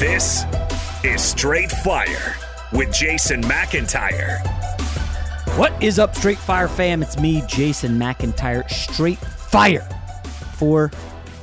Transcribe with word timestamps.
This 0.00 0.44
is 1.04 1.22
Straight 1.22 1.70
Fire 1.70 2.34
with 2.72 2.90
Jason 2.90 3.42
McIntyre. 3.42 4.40
What 5.58 5.74
is 5.82 5.98
up, 5.98 6.16
Straight 6.16 6.38
Fire 6.38 6.68
fam? 6.68 7.02
It's 7.02 7.18
me, 7.18 7.42
Jason 7.46 7.98
McIntyre, 7.98 8.66
Straight 8.70 9.18
Fire 9.18 9.86
for 10.54 10.90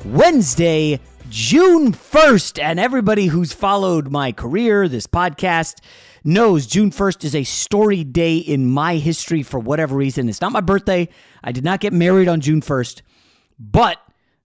Wednesday, 0.05 0.99
June 1.29 1.91
1st. 1.93 2.59
And 2.59 2.79
everybody 2.79 3.27
who's 3.27 3.53
followed 3.53 4.09
my 4.09 4.31
career, 4.31 4.87
this 4.87 5.05
podcast, 5.05 5.75
knows 6.23 6.65
June 6.65 6.89
1st 6.89 7.25
is 7.25 7.35
a 7.35 7.43
story 7.43 8.03
day 8.03 8.37
in 8.37 8.65
my 8.65 8.95
history 8.95 9.43
for 9.43 9.59
whatever 9.59 9.95
reason. 9.95 10.29
It's 10.29 10.41
not 10.41 10.51
my 10.51 10.61
birthday. 10.61 11.09
I 11.43 11.51
did 11.51 11.63
not 11.63 11.79
get 11.79 11.93
married 11.93 12.27
on 12.27 12.41
June 12.41 12.61
1st, 12.61 13.03
but 13.59 13.99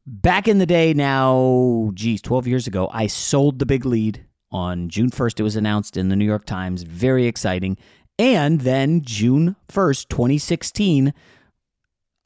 back 0.07 0.49
in 0.49 0.59
the 0.59 0.67
day 0.67 0.95
now, 0.95 1.91
geez, 1.95 2.23
12 2.23 2.47
years 2.47 2.67
ago, 2.67 2.89
I 2.93 3.07
sold 3.07 3.59
the 3.59 3.67
big 3.67 3.85
lead 3.85 4.27
on 4.51 4.89
June 4.89 5.11
1st. 5.11 5.41
It 5.41 5.45
was 5.45 5.57
announced 5.57 5.97
in 5.97 6.09
the 6.09 6.17
New 6.17 6.25
York 6.25 6.45
Times. 6.45 6.83
Very 6.83 7.27
exciting. 7.27 7.77
And 8.19 8.61
then 8.61 9.03
June 9.03 9.57
1st, 9.69 10.09
2016, 10.09 11.15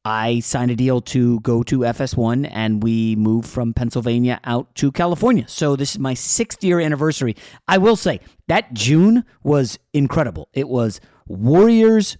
I 0.04 0.38
signed 0.40 0.70
a 0.70 0.76
deal 0.76 1.00
to 1.00 1.40
go 1.40 1.62
to 1.64 1.80
FS1 1.80 2.48
and 2.52 2.82
we 2.82 3.16
moved 3.16 3.48
from 3.48 3.74
Pennsylvania 3.74 4.40
out 4.44 4.72
to 4.76 4.92
California. 4.92 5.46
So 5.48 5.74
this 5.74 5.92
is 5.92 5.98
my 5.98 6.14
sixth 6.14 6.62
year 6.62 6.78
anniversary. 6.78 7.34
I 7.66 7.78
will 7.78 7.96
say 7.96 8.20
that 8.46 8.72
June 8.72 9.24
was 9.42 9.78
incredible. 9.92 10.48
It 10.52 10.68
was 10.68 11.00
Warriors 11.26 12.16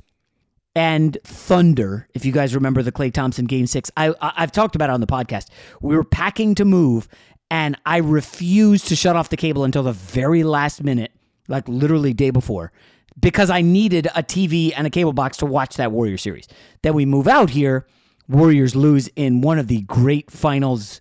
and 0.76 1.16
Thunder. 1.24 2.06
If 2.14 2.24
you 2.24 2.30
guys 2.30 2.54
remember 2.54 2.82
the 2.82 2.92
Klay 2.92 3.12
Thompson 3.12 3.46
game 3.46 3.66
six, 3.66 3.90
I, 3.96 4.14
I, 4.20 4.42
have 4.42 4.52
talked 4.52 4.76
about 4.76 4.90
it 4.90 4.92
on 4.92 5.00
the 5.00 5.06
podcast. 5.06 5.48
We 5.80 5.96
were 5.96 6.04
packing 6.04 6.54
to 6.56 6.64
move 6.64 7.08
and 7.50 7.76
I 7.86 7.96
refused 7.96 8.86
to 8.88 8.96
shut 8.96 9.16
off 9.16 9.30
the 9.30 9.36
cable 9.36 9.64
until 9.64 9.82
the 9.82 9.92
very 9.92 10.44
last 10.44 10.84
minute, 10.84 11.12
like 11.48 11.66
literally 11.66 12.12
day 12.12 12.30
before 12.30 12.72
because 13.18 13.50
I 13.50 13.62
needed 13.62 14.06
a 14.14 14.22
TV 14.22 14.72
and 14.76 14.86
a 14.86 14.90
cable 14.90 15.12
box 15.12 15.38
to 15.38 15.46
watch 15.46 15.76
that 15.76 15.92
Warrior 15.92 16.18
series. 16.18 16.46
Then 16.82 16.94
we 16.94 17.06
move 17.06 17.26
out 17.26 17.50
here. 17.50 17.86
Warriors 18.28 18.76
lose 18.76 19.08
in 19.16 19.40
one 19.40 19.58
of 19.58 19.68
the 19.68 19.82
great 19.82 20.30
finals, 20.30 21.00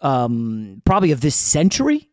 um, 0.00 0.82
probably 0.84 1.12
of 1.12 1.22
this 1.22 1.36
century, 1.36 2.10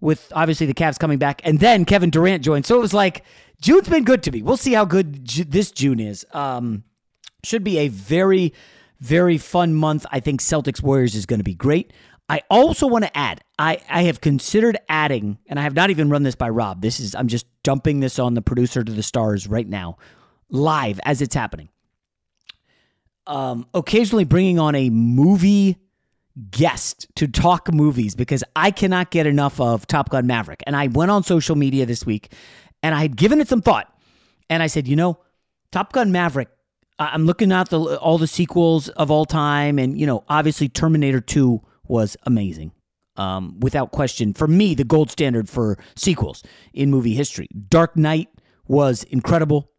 with 0.00 0.32
obviously 0.34 0.66
the 0.66 0.74
Cavs 0.74 0.98
coming 0.98 1.18
back, 1.18 1.40
and 1.44 1.58
then 1.60 1.84
Kevin 1.84 2.10
Durant 2.10 2.44
joined. 2.44 2.66
So 2.66 2.76
it 2.76 2.80
was 2.80 2.94
like 2.94 3.24
June's 3.60 3.88
been 3.88 4.04
good 4.04 4.22
to 4.24 4.32
me. 4.32 4.42
We'll 4.42 4.56
see 4.56 4.72
how 4.72 4.84
good 4.84 5.26
this 5.26 5.70
June 5.70 6.00
is. 6.00 6.24
Um, 6.32 6.84
should 7.44 7.64
be 7.64 7.78
a 7.78 7.88
very, 7.88 8.52
very 9.00 9.38
fun 9.38 9.74
month. 9.74 10.06
I 10.10 10.20
think 10.20 10.40
Celtics 10.40 10.82
Warriors 10.82 11.14
is 11.14 11.26
going 11.26 11.40
to 11.40 11.44
be 11.44 11.54
great. 11.54 11.92
I 12.28 12.42
also 12.50 12.86
want 12.86 13.04
to 13.04 13.16
add, 13.16 13.40
I, 13.58 13.80
I 13.88 14.02
have 14.02 14.20
considered 14.20 14.76
adding, 14.88 15.38
and 15.46 15.58
I 15.58 15.62
have 15.62 15.74
not 15.74 15.90
even 15.90 16.10
run 16.10 16.24
this 16.24 16.34
by 16.34 16.50
Rob. 16.50 16.82
This 16.82 17.00
is 17.00 17.14
I'm 17.14 17.28
just 17.28 17.46
dumping 17.62 18.00
this 18.00 18.18
on 18.18 18.34
the 18.34 18.42
producer 18.42 18.84
to 18.84 18.92
the 18.92 19.02
stars 19.02 19.46
right 19.46 19.66
now, 19.66 19.96
live 20.50 21.00
as 21.04 21.22
it's 21.22 21.34
happening. 21.34 21.70
Um, 23.26 23.66
occasionally 23.74 24.24
bringing 24.24 24.58
on 24.58 24.74
a 24.74 24.90
movie 24.90 25.76
guest 26.50 27.06
to 27.16 27.26
talk 27.26 27.72
movies 27.72 28.14
because 28.14 28.44
I 28.54 28.70
cannot 28.70 29.10
get 29.10 29.26
enough 29.26 29.60
of 29.60 29.86
Top 29.86 30.08
Gun 30.10 30.26
Maverick. 30.26 30.62
And 30.66 30.76
I 30.76 30.86
went 30.88 31.10
on 31.10 31.22
social 31.22 31.56
media 31.56 31.86
this 31.86 32.06
week 32.06 32.32
and 32.82 32.94
I 32.94 33.00
had 33.00 33.16
given 33.16 33.40
it 33.40 33.48
some 33.48 33.62
thought. 33.62 33.92
And 34.50 34.62
I 34.62 34.66
said, 34.66 34.88
you 34.88 34.96
know, 34.96 35.18
Top 35.72 35.92
Gun 35.92 36.12
Maverick, 36.12 36.48
I'm 36.98 37.26
looking 37.26 37.52
at 37.52 37.68
the, 37.68 37.98
all 37.98 38.18
the 38.18 38.26
sequels 38.26 38.88
of 38.90 39.10
all 39.10 39.24
time. 39.24 39.78
And, 39.78 39.98
you 39.98 40.06
know, 40.06 40.24
obviously 40.28 40.68
Terminator 40.68 41.20
2 41.20 41.60
was 41.86 42.16
amazing. 42.24 42.72
Um, 43.16 43.58
without 43.58 43.90
question, 43.90 44.32
for 44.32 44.46
me, 44.46 44.74
the 44.74 44.84
gold 44.84 45.10
standard 45.10 45.48
for 45.48 45.76
sequels 45.96 46.44
in 46.72 46.90
movie 46.90 47.14
history. 47.14 47.48
Dark 47.68 47.96
Knight 47.96 48.28
was 48.68 49.02
incredible. 49.04 49.72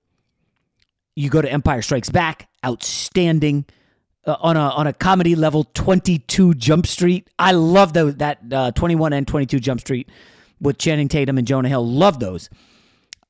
You 1.15 1.29
go 1.29 1.41
to 1.41 1.49
Empire 1.49 1.81
Strikes 1.81 2.09
Back, 2.09 2.49
outstanding. 2.65 3.65
Uh, 4.25 4.35
on 4.41 4.57
a 4.57 4.59
on 4.59 4.85
a 4.85 4.93
comedy 4.93 5.33
level, 5.35 5.63
Twenty 5.73 6.19
Two 6.19 6.53
Jump 6.53 6.85
Street. 6.85 7.29
I 7.39 7.53
love 7.53 7.93
those 7.93 8.15
that 8.17 8.39
uh, 8.51 8.71
Twenty 8.71 8.95
One 8.95 9.13
and 9.13 9.27
Twenty 9.27 9.45
Two 9.45 9.59
Jump 9.59 9.79
Street 9.79 10.09
with 10.59 10.77
Channing 10.77 11.07
Tatum 11.07 11.37
and 11.37 11.47
Jonah 11.47 11.69
Hill. 11.69 11.87
Love 11.87 12.19
those. 12.19 12.49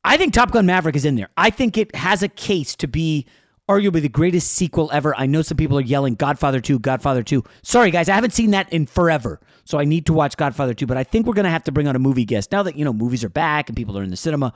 I 0.04 0.18
think 0.18 0.34
Top 0.34 0.52
Gun 0.52 0.66
Maverick 0.66 0.96
is 0.96 1.06
in 1.06 1.16
there. 1.16 1.30
I 1.38 1.50
think 1.52 1.78
it 1.78 1.94
has 1.96 2.24
a 2.24 2.28
case 2.28 2.76
to 2.78 2.88
be 2.88 3.28
arguably 3.70 4.02
the 4.02 4.10
greatest 4.10 4.52
sequel 4.52 4.90
ever. 4.92 5.16
I 5.16 5.28
know 5.28 5.44
some 5.44 5.58
people 5.58 5.78
are 5.78 5.82
yelling 5.82 6.16
Godfather 6.16 6.60
2, 6.60 6.80
Godfather 6.80 7.22
2. 7.22 7.44
Sorry 7.62 7.92
guys, 7.92 8.10
I 8.10 8.16
haven't 8.16 8.34
seen 8.34 8.52
that 8.52 8.74
in 8.74 8.88
forever. 8.88 9.40
So 9.66 9.78
I 9.78 9.86
need 9.86 10.08
to 10.08 10.14
watch 10.14 10.36
Godfather 10.38 10.74
2, 10.74 10.88
but 10.88 10.98
I 10.98 11.04
think 11.04 11.28
we're 11.28 11.34
going 11.34 11.44
to 11.46 11.52
have 11.52 11.66
to 11.66 11.72
bring 11.72 11.88
on 11.88 11.96
a 11.96 12.00
movie 12.00 12.26
guest 12.26 12.52
now 12.52 12.64
that, 12.64 12.76
you 12.76 12.84
know, 12.84 12.92
movies 12.94 13.24
are 13.24 13.30
back 13.30 13.70
and 13.70 13.76
people 13.76 13.96
are 13.98 14.02
in 14.02 14.10
the 14.10 14.18
cinema. 14.18 14.54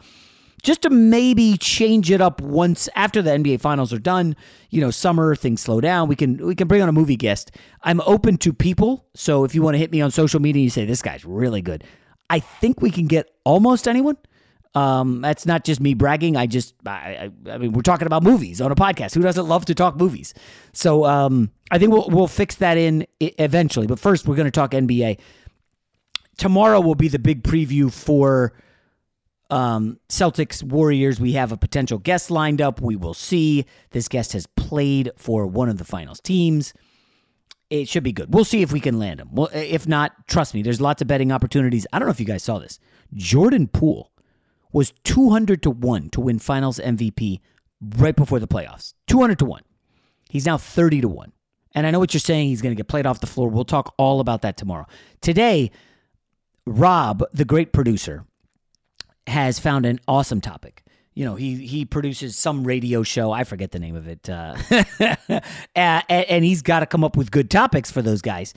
Just 0.64 0.84
to 0.84 0.90
maybe 0.90 1.58
change 1.58 2.10
it 2.10 2.22
up 2.22 2.42
once 2.42 2.88
after 2.96 3.22
the 3.22 3.32
NBA 3.32 3.60
finals 3.60 3.92
are 3.92 4.00
done, 4.00 4.36
you 4.70 4.80
know, 4.80 4.92
summer 4.92 5.36
things 5.36 5.60
slow 5.60 5.82
down. 5.82 6.08
We 6.08 6.16
can 6.16 6.38
we 6.38 6.56
can 6.56 6.70
bring 6.70 6.82
on 6.82 6.88
a 6.88 6.94
movie 6.94 7.18
guest. 7.18 7.52
I'm 7.82 8.00
open 8.02 8.38
to 8.38 8.54
people, 8.54 9.06
so 9.14 9.44
if 9.44 9.54
you 9.54 9.62
want 9.62 9.76
to 9.76 9.80
hit 9.80 9.92
me 9.92 10.00
on 10.00 10.10
social 10.10 10.40
media, 10.40 10.60
and 10.60 10.64
you 10.64 10.70
say 10.70 10.86
this 10.86 11.02
guy's 11.02 11.26
really 11.26 11.62
good. 11.62 11.84
I 12.30 12.40
think 12.40 12.82
we 12.82 12.92
can 12.92 13.08
get 13.08 13.30
almost 13.44 13.88
anyone. 13.88 14.18
Um, 14.76 15.22
that's 15.22 15.46
not 15.46 15.66
just 15.66 15.80
me 15.80 15.94
bragging. 15.94 16.36
I 16.36 16.48
just, 16.48 16.74
I, 16.86 17.30
I, 17.46 17.52
I, 17.52 17.58
mean, 17.60 17.74
we're 17.74 17.84
talking 17.84 18.08
about 18.08 18.24
movies 18.24 18.60
on 18.60 18.72
a 18.72 18.76
podcast. 18.76 19.14
Who 19.14 19.22
doesn't 19.22 19.48
love 19.48 19.66
to 19.66 19.76
talk 19.76 19.98
movies? 19.98 20.34
So 20.72 21.06
um, 21.06 21.52
I 21.70 21.78
think 21.78 21.92
we'll 21.92 22.10
we'll 22.10 22.28
fix 22.28 22.56
that 22.56 22.78
in 22.78 23.06
eventually. 23.20 23.86
But 23.86 24.00
first, 24.00 24.28
we're 24.28 24.36
going 24.36 24.48
to 24.48 24.52
talk 24.52 24.72
NBA. 24.72 25.20
Tomorrow 26.38 26.82
will 26.82 26.96
be 26.96 27.08
the 27.08 27.20
big 27.20 27.44
preview 27.44 27.92
for 27.92 28.54
um, 29.54 30.00
Celtics 30.10 30.64
Warriors. 30.64 31.20
We 31.20 31.34
have 31.34 31.52
a 31.52 31.58
potential 31.58 32.00
guest 32.00 32.32
lined 32.32 32.60
up. 32.60 32.82
We 32.82 32.96
will 32.96 33.14
see. 33.14 33.66
This 33.92 34.08
guest 34.08 34.34
has 34.34 34.48
played 34.48 35.12
for 35.16 35.46
one 35.46 35.70
of 35.70 35.78
the 35.78 35.86
finals 35.86 36.20
teams. 36.20 36.74
It 37.70 37.88
should 37.88 38.04
be 38.04 38.12
good. 38.12 38.34
We'll 38.34 38.46
see 38.46 38.64
if 38.64 38.74
we 38.74 38.80
can 38.80 38.98
land 38.98 39.20
him. 39.20 39.30
Well, 39.32 39.50
if 39.54 39.88
not, 39.88 40.28
trust 40.28 40.56
me, 40.56 40.64
there's 40.64 40.82
lots 40.82 41.04
of 41.04 41.08
betting 41.08 41.32
opportunities. 41.32 41.86
I 41.94 42.00
don't 42.00 42.08
know 42.08 42.12
if 42.12 42.20
you 42.20 42.26
guys 42.26 42.44
saw 42.44 42.58
this. 42.58 42.80
Jordan 43.14 43.68
Poole 43.68 44.12
was 44.72 44.92
200 45.04 45.62
to 45.64 45.70
1 45.70 46.10
to 46.10 46.22
win 46.22 46.40
finals 46.40 46.80
MVP 46.80 47.40
right 47.98 48.16
before 48.16 48.40
the 48.40 48.48
playoffs. 48.48 48.96
200 49.06 49.38
to 49.40 49.46
1. 49.46 49.62
He's 50.30 50.48
now 50.48 50.58
30 50.58 51.02
to 51.02 51.08
1. 51.08 51.32
And 51.76 51.86
I 51.86 51.92
know 51.92 52.00
what 52.00 52.14
you're 52.14 52.22
saying. 52.22 52.48
He's 52.48 52.62
going 52.64 52.76
to 52.76 52.80
get 52.80 52.88
played 52.88 53.06
off 53.06 53.20
the 53.20 53.28
floor. 53.28 53.50
We'll 53.50 53.66
talk 53.66 53.94
all 53.98 54.20
about 54.20 54.42
that 54.42 54.58
tomorrow. 54.58 54.88
Today, 55.22 55.72
Rob, 56.66 57.24
the 57.34 57.46
great 57.46 57.72
producer, 57.72 58.26
has 59.28 59.60
found 59.60 59.86
an 59.86 60.00
awesome 60.08 60.42
topic. 60.42 60.84
You 61.14 61.26
know, 61.26 61.36
he 61.36 61.66
he 61.66 61.86
produces 61.86 62.36
some 62.36 62.64
radio 62.64 63.04
show. 63.04 63.32
I 63.32 63.44
forget 63.44 63.72
the 63.72 63.80
name 63.80 63.96
of 63.96 64.08
it, 64.08 64.28
uh, 64.30 64.56
and, 65.76 66.04
and 66.10 66.44
he's 66.44 66.64
got 66.64 66.80
to 66.80 66.88
come 66.88 67.04
up 67.04 67.16
with 67.16 67.30
good 67.30 67.52
topics 67.52 67.92
for 67.92 68.02
those 68.02 68.22
guys. 68.22 68.54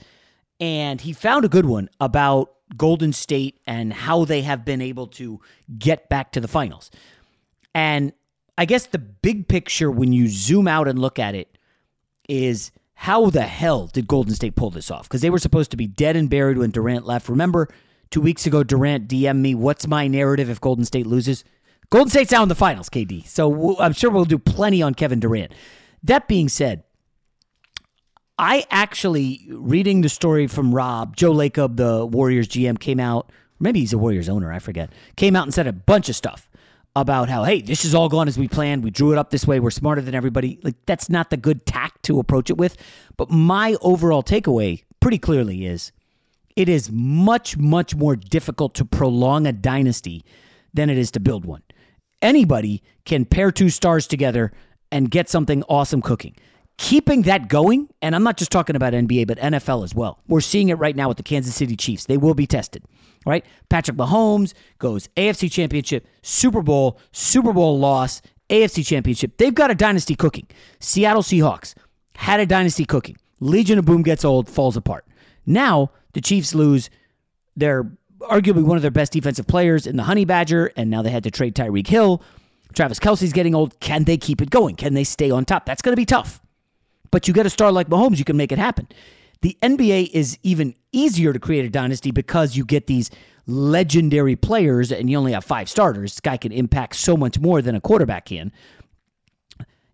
And 0.59 0.99
he 0.99 1.13
found 1.13 1.45
a 1.45 1.49
good 1.49 1.65
one 1.65 1.87
about 1.99 2.53
Golden 2.75 3.13
State 3.13 3.59
and 3.67 3.93
how 3.93 4.25
they 4.25 4.41
have 4.41 4.65
been 4.65 4.81
able 4.81 5.07
to 5.07 5.39
get 5.77 6.09
back 6.09 6.31
to 6.31 6.41
the 6.41 6.47
finals. 6.47 6.89
And 7.75 8.11
I 8.57 8.65
guess 8.65 8.87
the 8.87 8.97
big 8.97 9.47
picture, 9.47 9.91
when 9.91 10.11
you 10.13 10.27
zoom 10.27 10.67
out 10.67 10.87
and 10.87 10.97
look 10.97 11.19
at 11.19 11.35
it, 11.35 11.57
is 12.27 12.71
how 12.95 13.29
the 13.29 13.43
hell 13.43 13.85
did 13.85 14.07
Golden 14.07 14.33
State 14.33 14.55
pull 14.55 14.71
this 14.71 14.89
off? 14.89 15.03
Because 15.03 15.21
they 15.21 15.29
were 15.29 15.37
supposed 15.37 15.69
to 15.71 15.77
be 15.77 15.85
dead 15.85 16.15
and 16.15 16.29
buried 16.29 16.57
when 16.57 16.71
Durant 16.71 17.05
left. 17.05 17.29
Remember, 17.29 17.69
two 18.09 18.21
weeks 18.21 18.45
ago, 18.45 18.63
Durant 18.63 19.07
DM'd 19.07 19.41
me, 19.41 19.55
What's 19.55 19.87
my 19.87 20.07
narrative 20.07 20.49
if 20.49 20.61
Golden 20.61 20.85
State 20.85 21.07
loses? 21.07 21.43
Golden 21.89 22.09
State's 22.09 22.33
out 22.33 22.43
in 22.43 22.49
the 22.49 22.55
finals, 22.55 22.89
KD. 22.89 23.25
So 23.27 23.79
I'm 23.79 23.93
sure 23.93 24.09
we'll 24.09 24.25
do 24.25 24.37
plenty 24.37 24.81
on 24.81 24.93
Kevin 24.93 25.19
Durant. 25.19 25.53
That 26.03 26.27
being 26.27 26.49
said, 26.49 26.83
I 28.37 28.65
actually 28.69 29.47
reading 29.49 30.01
the 30.01 30.09
story 30.09 30.47
from 30.47 30.75
Rob 30.75 31.15
Joe 31.15 31.33
Lacob, 31.33 31.77
the 31.77 32.05
Warriors 32.05 32.47
GM, 32.47 32.79
came 32.79 32.99
out. 32.99 33.31
Maybe 33.59 33.79
he's 33.79 33.93
a 33.93 33.97
Warriors 33.97 34.29
owner. 34.29 34.51
I 34.51 34.59
forget. 34.59 34.91
Came 35.15 35.35
out 35.35 35.43
and 35.43 35.53
said 35.53 35.65
a 35.65 35.73
bunch 35.73 36.09
of 36.09 36.15
stuff 36.15 36.49
about 36.95 37.29
how 37.29 37.43
hey, 37.43 37.61
this 37.61 37.85
is 37.85 37.95
all 37.95 38.09
gone 38.09 38.27
as 38.27 38.37
we 38.37 38.47
planned. 38.47 38.83
We 38.83 38.91
drew 38.91 39.11
it 39.11 39.17
up 39.17 39.29
this 39.31 39.47
way. 39.47 39.59
We're 39.59 39.71
smarter 39.71 40.01
than 40.01 40.13
everybody. 40.13 40.59
Like 40.63 40.75
that's 40.85 41.09
not 41.09 41.29
the 41.29 41.37
good 41.37 41.65
tact 41.65 42.03
to 42.03 42.19
approach 42.19 42.49
it 42.49 42.57
with. 42.57 42.77
But 43.15 43.31
my 43.31 43.75
overall 43.81 44.23
takeaway, 44.23 44.83
pretty 44.99 45.17
clearly, 45.17 45.65
is 45.65 45.91
it 46.57 46.67
is 46.67 46.91
much 46.91 47.55
much 47.55 47.95
more 47.95 48.17
difficult 48.17 48.75
to 48.75 48.83
prolong 48.83 49.47
a 49.47 49.53
dynasty 49.53 50.25
than 50.73 50.89
it 50.89 50.97
is 50.97 51.11
to 51.11 51.21
build 51.21 51.45
one. 51.45 51.63
Anybody 52.21 52.83
can 53.05 53.23
pair 53.23 53.51
two 53.51 53.69
stars 53.69 54.07
together 54.07 54.51
and 54.91 55.09
get 55.09 55.29
something 55.29 55.63
awesome 55.69 56.01
cooking 56.01 56.35
keeping 56.77 57.23
that 57.23 57.47
going, 57.47 57.89
and 58.01 58.15
I'm 58.15 58.23
not 58.23 58.37
just 58.37 58.51
talking 58.51 58.75
about 58.75 58.93
NBA, 58.93 59.27
but 59.27 59.37
NFL 59.39 59.83
as 59.83 59.93
well. 59.93 60.19
We're 60.27 60.41
seeing 60.41 60.69
it 60.69 60.75
right 60.75 60.95
now 60.95 61.07
with 61.07 61.17
the 61.17 61.23
Kansas 61.23 61.55
City 61.55 61.75
Chiefs. 61.75 62.05
They 62.05 62.17
will 62.17 62.33
be 62.33 62.47
tested, 62.47 62.83
right? 63.25 63.45
Patrick 63.69 63.97
Mahomes 63.97 64.53
goes 64.79 65.09
AFC 65.17 65.51
Championship, 65.51 66.07
Super 66.21 66.61
Bowl, 66.61 66.99
Super 67.11 67.51
Bowl 67.51 67.79
loss, 67.79 68.21
AFC 68.49 68.85
Championship. 68.85 69.37
They've 69.37 69.53
got 69.53 69.71
a 69.71 69.75
dynasty 69.75 70.15
cooking. 70.15 70.47
Seattle 70.79 71.23
Seahawks 71.23 71.73
had 72.15 72.39
a 72.39 72.45
dynasty 72.45 72.85
cooking. 72.85 73.17
Legion 73.39 73.77
of 73.79 73.85
Boom 73.85 74.03
gets 74.03 74.23
old, 74.23 74.47
falls 74.47 74.77
apart. 74.77 75.05
Now 75.45 75.91
the 76.17 76.21
Chiefs 76.21 76.55
lose 76.55 76.89
their 77.55 77.91
arguably 78.21 78.63
one 78.63 78.75
of 78.75 78.81
their 78.81 78.89
best 78.89 79.11
defensive 79.11 79.45
players 79.45 79.85
in 79.85 79.97
the 79.97 80.01
Honey 80.01 80.25
Badger, 80.25 80.71
and 80.75 80.89
now 80.89 81.03
they 81.03 81.11
had 81.11 81.23
to 81.25 81.29
trade 81.29 81.53
Tyreek 81.53 81.85
Hill. 81.85 82.23
Travis 82.73 82.97
Kelce's 82.97 83.31
getting 83.31 83.53
old. 83.53 83.79
Can 83.81 84.05
they 84.05 84.17
keep 84.17 84.41
it 84.41 84.49
going? 84.49 84.75
Can 84.75 84.95
they 84.95 85.03
stay 85.03 85.29
on 85.29 85.45
top? 85.45 85.67
That's 85.67 85.83
going 85.83 85.91
to 85.91 85.95
be 85.95 86.07
tough. 86.07 86.41
But 87.11 87.27
you 87.27 87.35
get 87.35 87.45
a 87.45 87.51
star 87.51 87.71
like 87.71 87.87
Mahomes, 87.87 88.17
you 88.17 88.25
can 88.25 88.35
make 88.35 88.51
it 88.51 88.57
happen. 88.57 88.87
The 89.43 89.59
NBA 89.61 90.09
is 90.11 90.39
even 90.41 90.73
easier 90.91 91.33
to 91.33 91.39
create 91.39 91.65
a 91.65 91.69
dynasty 91.69 92.09
because 92.09 92.57
you 92.57 92.65
get 92.65 92.87
these 92.87 93.11
legendary 93.45 94.35
players 94.35 94.91
and 94.91 95.11
you 95.11 95.19
only 95.19 95.33
have 95.33 95.45
five 95.45 95.69
starters. 95.69 96.13
This 96.13 96.19
guy 96.19 96.37
can 96.37 96.51
impact 96.51 96.95
so 96.95 97.15
much 97.15 97.37
more 97.37 97.61
than 97.61 97.75
a 97.75 97.79
quarterback 97.79 98.25
can. 98.25 98.51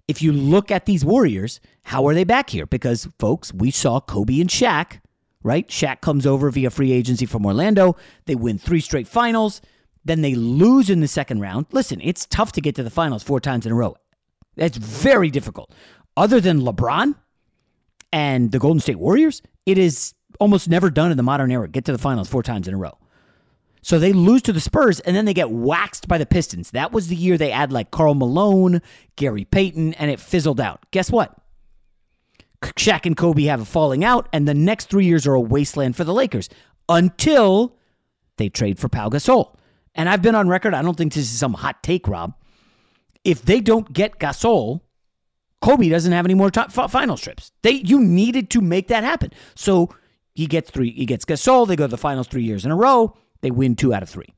If 0.07 0.21
you 0.21 0.31
look 0.31 0.71
at 0.71 0.85
these 0.85 1.03
Warriors, 1.03 1.59
how 1.83 2.07
are 2.07 2.13
they 2.13 2.23
back 2.23 2.49
here? 2.49 2.65
Because, 2.65 3.09
folks, 3.19 3.53
we 3.53 3.71
saw 3.71 3.99
Kobe 3.99 4.39
and 4.39 4.49
Shaq, 4.49 5.01
right? 5.43 5.67
Shaq 5.67 6.01
comes 6.01 6.25
over 6.25 6.49
via 6.49 6.69
free 6.69 6.91
agency 6.91 7.25
from 7.25 7.45
Orlando. 7.45 7.95
They 8.25 8.35
win 8.35 8.57
three 8.57 8.81
straight 8.81 9.07
finals. 9.07 9.61
Then 10.05 10.21
they 10.21 10.35
lose 10.35 10.89
in 10.89 10.99
the 10.99 11.07
second 11.07 11.39
round. 11.39 11.67
Listen, 11.71 12.01
it's 12.01 12.25
tough 12.25 12.51
to 12.53 12.61
get 12.61 12.75
to 12.75 12.83
the 12.83 12.89
finals 12.89 13.23
four 13.23 13.39
times 13.39 13.65
in 13.65 13.71
a 13.71 13.75
row. 13.75 13.95
That's 14.55 14.77
very 14.77 15.29
difficult 15.29 15.71
other 16.15 16.39
than 16.39 16.61
LeBron 16.61 17.15
and 18.11 18.51
the 18.51 18.59
Golden 18.59 18.79
State 18.79 18.99
Warriors, 18.99 19.41
it 19.65 19.77
is 19.77 20.13
almost 20.39 20.69
never 20.69 20.89
done 20.89 21.11
in 21.11 21.17
the 21.17 21.23
modern 21.23 21.51
era. 21.51 21.67
Get 21.67 21.85
to 21.85 21.91
the 21.91 21.97
finals 21.97 22.29
four 22.29 22.43
times 22.43 22.67
in 22.67 22.73
a 22.73 22.77
row. 22.77 22.97
So 23.81 23.99
they 23.99 24.13
lose 24.13 24.41
to 24.43 24.53
the 24.53 24.61
Spurs 24.61 24.99
and 25.01 25.15
then 25.15 25.25
they 25.25 25.33
get 25.33 25.49
waxed 25.49 26.07
by 26.07 26.17
the 26.17 26.25
Pistons. 26.25 26.71
That 26.71 26.91
was 26.91 27.07
the 27.07 27.15
year 27.15 27.37
they 27.37 27.51
add 27.51 27.71
like 27.71 27.91
Karl 27.91 28.15
Malone, 28.15 28.81
Gary 29.17 29.45
Payton, 29.45 29.95
and 29.95 30.09
it 30.09 30.19
fizzled 30.19 30.61
out. 30.61 30.85
Guess 30.91 31.11
what? 31.11 31.37
Shaq 32.75 33.05
and 33.05 33.17
Kobe 33.17 33.43
have 33.43 33.61
a 33.61 33.65
falling 33.65 34.03
out, 34.03 34.27
and 34.33 34.47
the 34.47 34.53
next 34.53 34.89
three 34.89 35.05
years 35.05 35.27
are 35.27 35.33
a 35.33 35.41
wasteland 35.41 35.95
for 35.95 36.03
the 36.03 36.13
Lakers 36.13 36.49
until 36.89 37.77
they 38.37 38.49
trade 38.49 38.79
for 38.79 38.89
Pau 38.89 39.09
Gasol. 39.09 39.55
And 39.95 40.09
I've 40.09 40.21
been 40.21 40.35
on 40.35 40.47
record, 40.49 40.73
I 40.73 40.81
don't 40.81 40.97
think 40.97 41.13
this 41.13 41.31
is 41.31 41.39
some 41.39 41.53
hot 41.53 41.83
take, 41.83 42.07
Rob. 42.07 42.33
If 43.23 43.43
they 43.43 43.59
don't 43.59 43.93
get 43.93 44.19
Gasol, 44.19 44.81
Kobe 45.61 45.87
doesn't 45.87 46.11
have 46.11 46.25
any 46.25 46.33
more 46.33 46.51
top 46.51 46.71
final 46.71 47.15
trips. 47.15 47.51
They 47.61 47.71
you 47.71 48.01
needed 48.01 48.49
to 48.51 48.61
make 48.61 48.89
that 48.89 49.03
happen. 49.03 49.31
So 49.55 49.95
he 50.33 50.45
gets 50.45 50.69
three. 50.69 50.91
He 50.91 51.05
gets 51.05 51.23
Gasol. 51.23 51.67
They 51.67 51.77
go 51.77 51.85
to 51.85 51.91
the 51.91 51.97
finals 51.97 52.27
three 52.27 52.43
years 52.43 52.65
in 52.65 52.71
a 52.71 52.75
row. 52.75 53.15
They 53.41 53.51
win 53.51 53.75
two 53.75 53.93
out 53.93 54.03
of 54.03 54.09
three. 54.09 54.33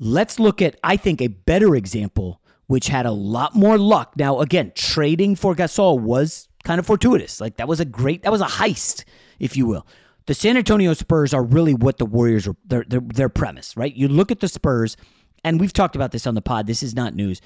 Let's 0.00 0.40
look 0.40 0.60
at 0.60 0.76
I 0.82 0.96
think 0.96 1.22
a 1.22 1.28
better 1.28 1.76
example, 1.76 2.40
which 2.66 2.88
had 2.88 3.06
a 3.06 3.12
lot 3.12 3.54
more 3.54 3.78
luck. 3.78 4.14
Now 4.16 4.40
again, 4.40 4.72
trading 4.74 5.36
for 5.36 5.54
Gasol 5.54 6.00
was 6.00 6.48
kind 6.64 6.78
of 6.78 6.86
fortuitous. 6.86 7.40
Like 7.40 7.56
that 7.56 7.68
was 7.68 7.80
a 7.80 7.84
great. 7.84 8.22
That 8.22 8.32
was 8.32 8.40
a 8.40 8.46
heist, 8.46 9.04
if 9.38 9.56
you 9.56 9.66
will. 9.66 9.86
The 10.26 10.34
San 10.34 10.56
Antonio 10.56 10.92
Spurs 10.94 11.34
are 11.34 11.42
really 11.42 11.74
what 11.74 11.98
the 11.98 12.06
Warriors 12.06 12.46
are. 12.46 12.56
Their 12.64 12.84
their, 12.86 13.00
their 13.00 13.28
premise, 13.28 13.76
right? 13.76 13.94
You 13.94 14.08
look 14.08 14.30
at 14.30 14.40
the 14.40 14.48
Spurs, 14.48 14.96
and 15.44 15.60
we've 15.60 15.72
talked 15.72 15.96
about 15.96 16.12
this 16.12 16.26
on 16.26 16.34
the 16.34 16.42
pod. 16.42 16.66
This 16.66 16.82
is 16.82 16.94
not 16.94 17.14
news. 17.14 17.40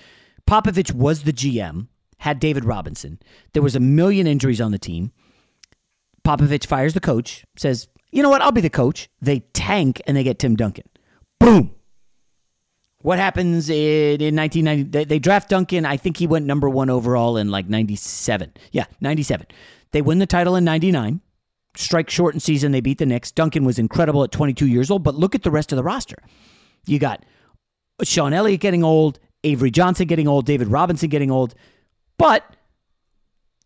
Popovich 0.47 0.92
was 0.92 1.23
the 1.23 1.33
GM 1.33 1.88
had 2.18 2.40
David 2.40 2.64
Robinson. 2.64 3.18
There 3.52 3.62
was 3.62 3.76
a 3.76 3.80
million 3.80 4.26
injuries 4.26 4.61
on 4.61 4.73
the 4.73 4.78
team. 4.78 5.12
Popovich 6.25 6.66
fires 6.66 6.94
the 6.94 7.00
coach, 7.00 7.44
says, 7.56 7.87
you 8.11 8.23
know 8.23 8.30
what, 8.30 8.40
I'll 8.40 8.52
be 8.52 8.62
the 8.62 8.71
coach. 8.71 9.11
They 9.21 9.40
tank 9.52 10.00
and 10.06 10.16
they 10.16 10.23
get 10.23 10.38
Tim 10.38 10.56
Duncan. 10.56 10.88
Boom. 11.38 11.75
What 13.04 13.18
happens 13.18 13.68
in, 13.68 14.23
in 14.23 14.34
1990? 14.34 14.84
They, 14.84 15.04
they 15.04 15.18
draft 15.18 15.50
Duncan. 15.50 15.84
I 15.84 15.99
think 15.99 16.16
he 16.16 16.26
went 16.26 16.46
number 16.46 16.70
one 16.70 16.88
overall 16.88 17.37
in 17.37 17.50
like 17.50 17.68
97. 17.68 18.50
Yeah, 18.73 18.87
97. 19.02 19.46
They 19.92 20.00
win 20.00 20.20
the 20.20 20.26
title 20.26 20.56
in 20.56 20.64
99. 20.64 21.20
Strike 21.76 22.08
short 22.08 22.32
in 22.32 22.40
season. 22.40 22.73
They 22.73 22.80
beat 22.80 22.96
the 22.96 23.04
Knicks. 23.04 23.30
Duncan 23.30 23.66
was 23.66 23.78
incredible 23.78 24.25
at 24.25 24.32
22 24.32 24.66
years 24.66 24.90
old, 24.90 25.02
but 25.02 25.14
look 25.14 25.34
at 25.34 25.42
the 25.42 25.50
rest 25.50 25.70
of 25.70 25.76
the 25.76 25.82
roster. 25.82 26.16
You 26.87 26.99
got 26.99 27.26
Sean 28.04 28.32
Elliott 28.32 28.62
getting 28.62 28.82
old, 28.82 29.18
Avery 29.42 29.70
Johnson 29.70 30.06
getting 30.06 30.26
old, 30.26 30.46
David 30.46 30.68
Robinson 30.68 31.11
getting 31.11 31.30
old. 31.30 31.54
But 32.16 32.56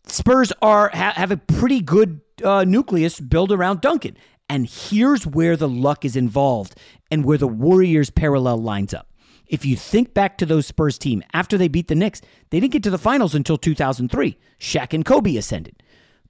Spurs 0.08 0.52
are 0.60 0.90
ha- 0.92 1.12
have 1.14 1.30
a 1.30 1.36
pretty 1.36 1.80
good 1.80 2.22
uh, 2.42 2.64
nucleus 2.64 3.20
built 3.20 3.52
around 3.52 3.82
Duncan. 3.82 4.16
And 4.50 4.68
here's 4.68 5.24
where 5.24 5.56
the 5.56 5.68
luck 5.68 6.04
is 6.04 6.16
involved 6.16 6.74
and 7.08 7.24
where 7.24 7.38
the 7.38 7.46
Warriors 7.46 8.10
parallel 8.10 8.58
lines 8.58 8.92
up. 8.92 9.08
If 9.48 9.64
you 9.64 9.76
think 9.76 10.12
back 10.12 10.36
to 10.38 10.46
those 10.46 10.66
Spurs 10.66 10.98
team 10.98 11.22
after 11.32 11.56
they 11.56 11.68
beat 11.68 11.88
the 11.88 11.94
Knicks, 11.94 12.20
they 12.50 12.60
didn't 12.60 12.72
get 12.72 12.82
to 12.84 12.90
the 12.90 12.98
finals 12.98 13.34
until 13.34 13.56
2003. 13.56 14.38
Shaq 14.60 14.92
and 14.92 15.04
Kobe 15.04 15.36
ascended. 15.36 15.82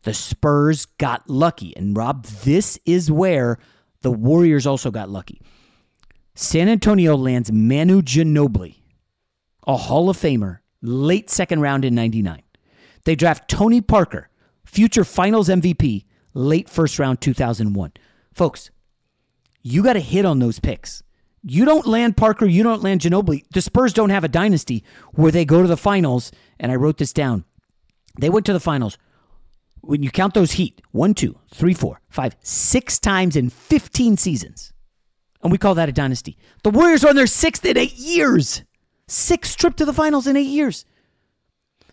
The 0.03 0.15
Spurs 0.15 0.87
got 0.87 1.29
lucky. 1.29 1.77
And 1.77 1.97
Rob, 1.97 2.25
this 2.25 2.79
is 2.87 3.11
where 3.11 3.59
the 4.03 4.13
Warriors 4.13 4.67
also 4.67 4.91
got 4.91 5.11
lucky. 5.11 5.41
San 6.35 6.69
Antonio 6.69 7.17
lands 7.17 7.51
Manu 7.51 8.01
Ginobili, 8.01 8.77
a 9.67 9.77
Hall 9.77 10.09
of 10.09 10.17
Famer, 10.17 10.61
late 10.81 11.29
second 11.29 11.61
round 11.61 11.85
in 11.85 11.97
99. 11.97 12.43
They 13.05 13.17
draft 13.17 13.51
Tony 13.51 13.81
Parker, 13.81 14.29
future 14.65 15.03
finals 15.03 15.49
MVP, 15.49 16.05
late 16.35 16.69
first 16.69 17.01
round 17.01 17.21
2001. 17.21 17.93
Folks, 18.33 18.71
you 19.63 19.83
got 19.83 19.95
to 19.95 20.01
hit 20.01 20.25
on 20.25 20.39
those 20.39 20.61
picks. 20.61 21.03
You 21.43 21.65
don't 21.65 21.87
land 21.87 22.17
Parker, 22.17 22.47
you 22.47 22.63
don't 22.63 22.83
land 22.83 23.01
Ginobili. 23.01 23.45
The 23.53 23.63
Spurs 23.63 23.93
don't 23.93 24.11
have 24.11 24.25
a 24.25 24.29
dynasty 24.29 24.85
where 25.13 25.31
they 25.31 25.45
go 25.45 25.63
to 25.63 25.69
the 25.69 25.77
finals, 25.77 26.33
and 26.59 26.73
I 26.73 26.77
wrote 26.77 26.99
this 26.99 27.13
down. 27.13 27.45
They 28.19 28.31
went 28.31 28.47
to 28.47 28.53
the 28.53 28.61
finals. 28.61 28.99
When 29.81 30.03
you 30.03 30.11
count 30.11 30.35
those 30.35 30.53
heat, 30.53 30.83
one, 30.91 31.15
two, 31.15 31.39
three, 31.55 31.75
four, 31.75 32.01
five, 32.09 32.35
six 32.43 32.99
times 32.99 33.37
in 33.37 33.51
15 33.51 34.17
seasons. 34.17 34.73
And 35.43 35.53
we 35.53 35.59
call 35.59 35.77
that 35.77 35.89
a 35.89 35.93
dynasty. 35.93 36.37
The 36.65 36.71
Warriors 36.71 37.05
are 37.05 37.11
on 37.11 37.17
their 37.17 37.29
sixth 37.29 37.65
in 37.65 37.79
eight 37.79 37.95
years. 37.95 38.65
Sixth 39.07 39.57
trip 39.57 39.77
to 39.77 39.85
the 39.85 39.93
finals 39.93 40.27
in 40.27 40.37
eight 40.37 40.43
years. 40.43 40.85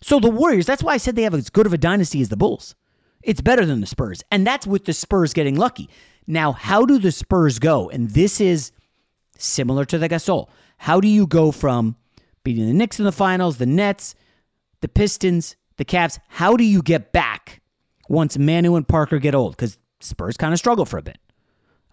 So 0.02 0.18
the 0.18 0.30
Warriors, 0.30 0.66
that's 0.66 0.82
why 0.82 0.94
I 0.94 0.98
said 0.98 1.16
they 1.16 1.22
have 1.22 1.34
as 1.34 1.48
good 1.48 1.66
of 1.66 1.72
a 1.72 1.78
dynasty 1.78 2.20
as 2.20 2.28
the 2.28 2.36
Bulls. 2.36 2.74
It's 3.22 3.40
better 3.40 3.64
than 3.64 3.80
the 3.80 3.86
Spurs. 3.86 4.22
And 4.30 4.46
that's 4.46 4.66
with 4.66 4.84
the 4.84 4.92
Spurs 4.92 5.32
getting 5.32 5.56
lucky. 5.56 5.88
Now, 6.26 6.52
how 6.52 6.84
do 6.84 6.98
the 6.98 7.12
Spurs 7.12 7.58
go? 7.58 7.88
And 7.88 8.10
this 8.10 8.40
is 8.40 8.72
similar 9.38 9.84
to 9.86 9.98
the 9.98 10.08
Gasol. 10.08 10.48
How 10.78 11.00
do 11.00 11.08
you 11.08 11.26
go 11.26 11.52
from 11.52 11.96
beating 12.44 12.66
the 12.66 12.72
Knicks 12.72 12.98
in 12.98 13.04
the 13.04 13.12
finals, 13.12 13.58
the 13.58 13.66
Nets, 13.66 14.14
the 14.80 14.88
Pistons, 14.88 15.56
the 15.76 15.84
Cavs? 15.84 16.18
How 16.28 16.56
do 16.56 16.64
you 16.64 16.82
get 16.82 17.12
back 17.12 17.60
once 18.08 18.38
Manu 18.38 18.76
and 18.76 18.86
Parker 18.86 19.18
get 19.18 19.34
old? 19.34 19.56
Because 19.56 19.78
Spurs 20.00 20.36
kind 20.36 20.52
of 20.52 20.58
struggle 20.58 20.84
for 20.84 20.98
a 20.98 21.02
bit. 21.02 21.18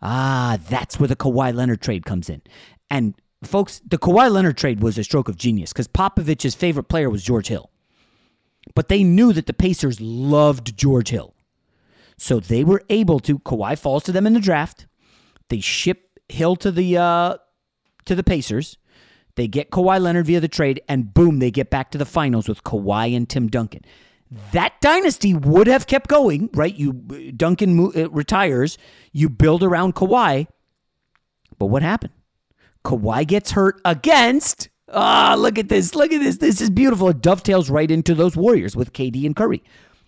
Ah, 0.02 0.58
that's 0.70 1.00
where 1.00 1.08
the 1.08 1.16
Kawhi 1.16 1.54
Leonard 1.54 1.82
trade 1.82 2.06
comes 2.06 2.30
in. 2.30 2.42
And 2.90 3.16
folks, 3.44 3.82
the 3.88 3.98
Kawhi 3.98 4.30
Leonard 4.30 4.58
trade 4.58 4.82
was 4.82 4.98
a 4.98 5.04
stroke 5.04 5.30
of 5.30 5.38
genius 5.38 5.72
because 5.72 5.88
Popovich's 5.88 6.56
favorite 6.56 6.90
player 6.90 7.10
was 7.10 7.24
George 7.24 7.48
Hill. 7.48 7.70
But 8.76 8.90
they 8.90 9.04
knew 9.04 9.34
that 9.34 9.46
the 9.46 9.54
Pacers 9.54 10.00
loved 10.02 10.78
George 10.78 11.10
Hill. 11.10 11.34
So 12.18 12.40
they 12.40 12.64
were 12.64 12.82
able 12.90 13.20
to, 13.22 13.40
Kawhi 13.40 13.78
falls 13.78 14.04
to 14.04 14.12
them 14.12 14.28
in 14.28 14.34
the 14.34 14.40
draft. 14.40 14.88
They 15.50 15.60
ship 15.60 16.13
Hill 16.34 16.56
to 16.58 16.72
the 16.72 16.98
uh, 16.98 17.38
to 18.06 18.16
the 18.16 18.24
Pacers. 18.24 18.78
They 19.36 19.48
get 19.48 19.72
Kawhi 19.72 20.00
Leonard 20.00 20.28
via 20.28 20.40
the 20.40 20.48
trade, 20.48 20.82
and 20.88 21.14
boom, 21.14 21.40
they 21.40 21.50
get 21.50 21.70
back 21.70 21.90
to 21.92 21.98
the 21.98 22.06
finals 22.06 22.48
with 22.48 22.64
Kawhi 22.64 23.16
and 23.16 23.28
Tim 23.28 23.48
Duncan. 23.48 23.82
That 24.52 24.80
dynasty 24.82 25.34
would 25.34 25.68
have 25.68 25.88
kept 25.88 26.08
going, 26.08 26.50
right? 26.54 26.76
You 26.76 26.94
Duncan 26.94 27.92
uh, 27.96 28.10
retires, 28.10 28.78
you 29.12 29.30
build 29.30 29.64
around 29.64 29.96
Kawhi, 29.96 30.48
but 31.58 31.68
what 31.68 31.82
happened? 31.82 32.14
Kawhi 32.84 33.26
gets 33.26 33.52
hurt 33.52 33.80
against. 33.86 34.70
Ah, 34.92 35.34
oh, 35.34 35.38
look 35.38 35.58
at 35.58 35.70
this! 35.70 35.96
Look 35.96 36.12
at 36.12 36.20
this! 36.20 36.38
This 36.38 36.62
is 36.62 36.70
beautiful. 36.70 37.10
It 37.10 37.22
dovetails 37.22 37.70
right 37.70 37.90
into 37.90 38.14
those 38.14 38.36
Warriors 38.36 38.76
with 38.76 38.94
KD 38.94 39.26
and 39.26 39.36
Curry. 39.36 39.64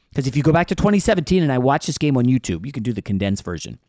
Because 0.10 0.28
if 0.28 0.36
you 0.36 0.44
go 0.44 0.52
back 0.52 0.68
to 0.68 0.76
2017 0.76 1.42
and 1.42 1.52
I 1.52 1.58
watch 1.58 1.88
this 1.88 1.98
game 1.98 2.18
on 2.18 2.26
YouTube, 2.26 2.66
you 2.66 2.72
can 2.72 2.84
do 2.84 2.94
the 2.94 3.02
condensed 3.02 3.44
version. 3.44 3.80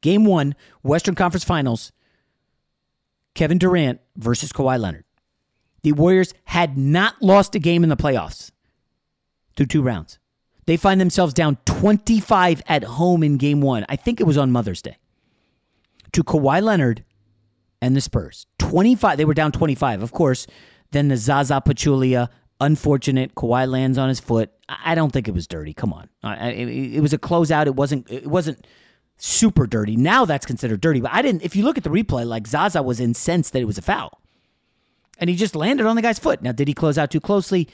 Game 0.00 0.24
one, 0.24 0.54
Western 0.82 1.14
Conference 1.14 1.44
Finals, 1.44 1.92
Kevin 3.34 3.58
Durant 3.58 4.00
versus 4.16 4.52
Kawhi 4.52 4.78
Leonard. 4.78 5.04
The 5.82 5.92
Warriors 5.92 6.34
had 6.44 6.76
not 6.76 7.20
lost 7.22 7.54
a 7.54 7.58
game 7.58 7.82
in 7.82 7.88
the 7.88 7.96
playoffs 7.96 8.50
through 9.56 9.66
two 9.66 9.82
rounds. 9.82 10.18
They 10.66 10.76
find 10.76 11.00
themselves 11.00 11.34
down 11.34 11.58
25 11.64 12.62
at 12.68 12.84
home 12.84 13.22
in 13.22 13.38
game 13.38 13.60
one. 13.60 13.84
I 13.88 13.96
think 13.96 14.20
it 14.20 14.24
was 14.24 14.36
on 14.36 14.52
Mother's 14.52 14.82
Day. 14.82 14.98
To 16.12 16.22
Kawhi 16.22 16.62
Leonard 16.62 17.04
and 17.80 17.96
the 17.96 18.00
Spurs. 18.00 18.46
25. 18.58 19.16
They 19.16 19.24
were 19.24 19.34
down 19.34 19.52
25. 19.52 20.02
Of 20.02 20.12
course, 20.12 20.46
then 20.90 21.08
the 21.08 21.16
Zaza 21.16 21.62
Pachulia, 21.64 22.28
unfortunate. 22.60 23.34
Kawhi 23.34 23.68
lands 23.68 23.96
on 23.96 24.08
his 24.08 24.20
foot. 24.20 24.50
I 24.68 24.94
don't 24.94 25.12
think 25.12 25.28
it 25.28 25.34
was 25.34 25.46
dirty. 25.46 25.72
Come 25.72 25.92
on. 25.92 26.08
It 26.22 27.00
was 27.00 27.12
a 27.12 27.18
closeout. 27.18 27.66
It 27.66 27.74
wasn't. 27.74 28.10
It 28.10 28.26
wasn't 28.26 28.66
super 29.20 29.66
dirty. 29.66 29.96
Now 29.96 30.24
that's 30.24 30.46
considered 30.46 30.80
dirty. 30.80 31.00
But 31.00 31.12
I 31.12 31.22
didn't. 31.22 31.42
If 31.42 31.54
you 31.54 31.64
look 31.64 31.78
at 31.78 31.84
the 31.84 31.90
replay, 31.90 32.26
like 32.26 32.46
Zaza 32.46 32.82
was 32.82 33.00
incensed 33.00 33.52
that 33.52 33.60
it 33.60 33.66
was 33.66 33.78
a 33.78 33.82
foul, 33.82 34.20
and 35.18 35.30
he 35.30 35.36
just 35.36 35.54
landed 35.54 35.86
on 35.86 35.96
the 35.96 36.02
guy's 36.02 36.18
foot. 36.18 36.42
Now, 36.42 36.52
did 36.52 36.68
he 36.68 36.74
close 36.74 36.98
out 36.98 37.10
too 37.10 37.20
closely? 37.20 37.68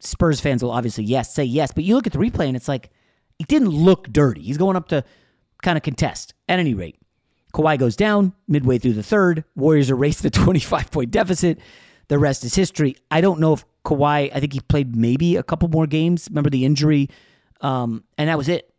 Spurs 0.00 0.40
fans 0.40 0.62
will 0.62 0.70
obviously 0.70 1.04
yes 1.04 1.32
say 1.32 1.44
yes, 1.44 1.72
but 1.72 1.84
you 1.84 1.94
look 1.94 2.06
at 2.06 2.12
the 2.12 2.18
replay 2.18 2.48
and 2.48 2.56
it's 2.56 2.68
like 2.68 2.90
it 3.38 3.48
didn't 3.48 3.70
look 3.70 4.12
dirty. 4.12 4.42
He's 4.42 4.58
going 4.58 4.76
up 4.76 4.88
to 4.88 5.04
kind 5.62 5.78
of 5.78 5.82
contest. 5.82 6.34
At 6.48 6.58
any 6.58 6.74
rate, 6.74 6.98
Kawhi 7.54 7.78
goes 7.78 7.96
down 7.96 8.34
midway 8.46 8.78
through 8.78 8.92
the 8.92 9.02
third. 9.02 9.44
Warriors 9.54 9.90
erase 9.90 10.20
the 10.20 10.30
25 10.30 10.90
point 10.90 11.10
deficit. 11.10 11.58
The 12.08 12.18
rest 12.18 12.44
is 12.44 12.54
history. 12.54 12.96
I 13.10 13.20
don't 13.20 13.40
know 13.40 13.54
if 13.54 13.64
Kawhi. 13.84 14.30
I 14.34 14.40
think 14.40 14.52
he 14.52 14.60
played 14.60 14.94
maybe 14.94 15.36
a 15.36 15.42
couple 15.42 15.68
more 15.68 15.86
games. 15.86 16.28
Remember 16.30 16.50
the 16.50 16.64
injury, 16.64 17.08
um, 17.62 18.04
and 18.18 18.28
that 18.28 18.38
was 18.38 18.48
it. 18.48 18.72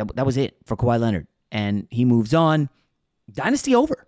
That, 0.00 0.16
that 0.16 0.26
was 0.26 0.36
it 0.36 0.56
for 0.64 0.76
Kawhi 0.76 0.98
Leonard. 0.98 1.26
And 1.52 1.86
he 1.90 2.04
moves 2.04 2.34
on. 2.34 2.68
Dynasty 3.30 3.74
over. 3.74 4.06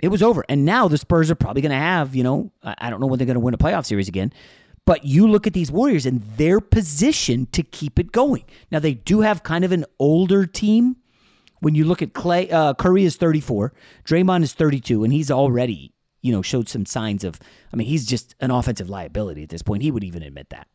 It 0.00 0.08
was 0.08 0.22
over. 0.22 0.44
And 0.48 0.64
now 0.64 0.88
the 0.88 0.98
Spurs 0.98 1.30
are 1.30 1.34
probably 1.34 1.62
going 1.62 1.70
to 1.70 1.76
have, 1.76 2.14
you 2.14 2.22
know, 2.22 2.52
I 2.62 2.88
don't 2.88 3.00
know 3.00 3.06
when 3.06 3.18
they're 3.18 3.26
going 3.26 3.34
to 3.34 3.40
win 3.40 3.54
a 3.54 3.58
playoff 3.58 3.84
series 3.84 4.08
again. 4.08 4.32
But 4.86 5.04
you 5.04 5.28
look 5.28 5.46
at 5.46 5.52
these 5.52 5.70
Warriors 5.70 6.06
and 6.06 6.22
their 6.36 6.60
position 6.60 7.46
to 7.52 7.62
keep 7.62 7.98
it 7.98 8.12
going. 8.12 8.44
Now, 8.70 8.78
they 8.78 8.94
do 8.94 9.20
have 9.20 9.42
kind 9.42 9.64
of 9.64 9.72
an 9.72 9.84
older 9.98 10.46
team. 10.46 10.96
When 11.60 11.74
you 11.74 11.84
look 11.84 12.00
at 12.00 12.14
Klay, 12.14 12.50
uh, 12.50 12.72
Curry 12.72 13.04
is 13.04 13.16
34, 13.16 13.74
Draymond 14.06 14.42
is 14.42 14.54
32, 14.54 15.04
and 15.04 15.12
he's 15.12 15.30
already, 15.30 15.92
you 16.22 16.32
know, 16.32 16.40
showed 16.40 16.70
some 16.70 16.86
signs 16.86 17.22
of, 17.22 17.38
I 17.70 17.76
mean, 17.76 17.86
he's 17.86 18.06
just 18.06 18.34
an 18.40 18.50
offensive 18.50 18.88
liability 18.88 19.42
at 19.42 19.50
this 19.50 19.60
point. 19.60 19.82
He 19.82 19.90
would 19.90 20.02
even 20.02 20.22
admit 20.22 20.48
that 20.48 20.68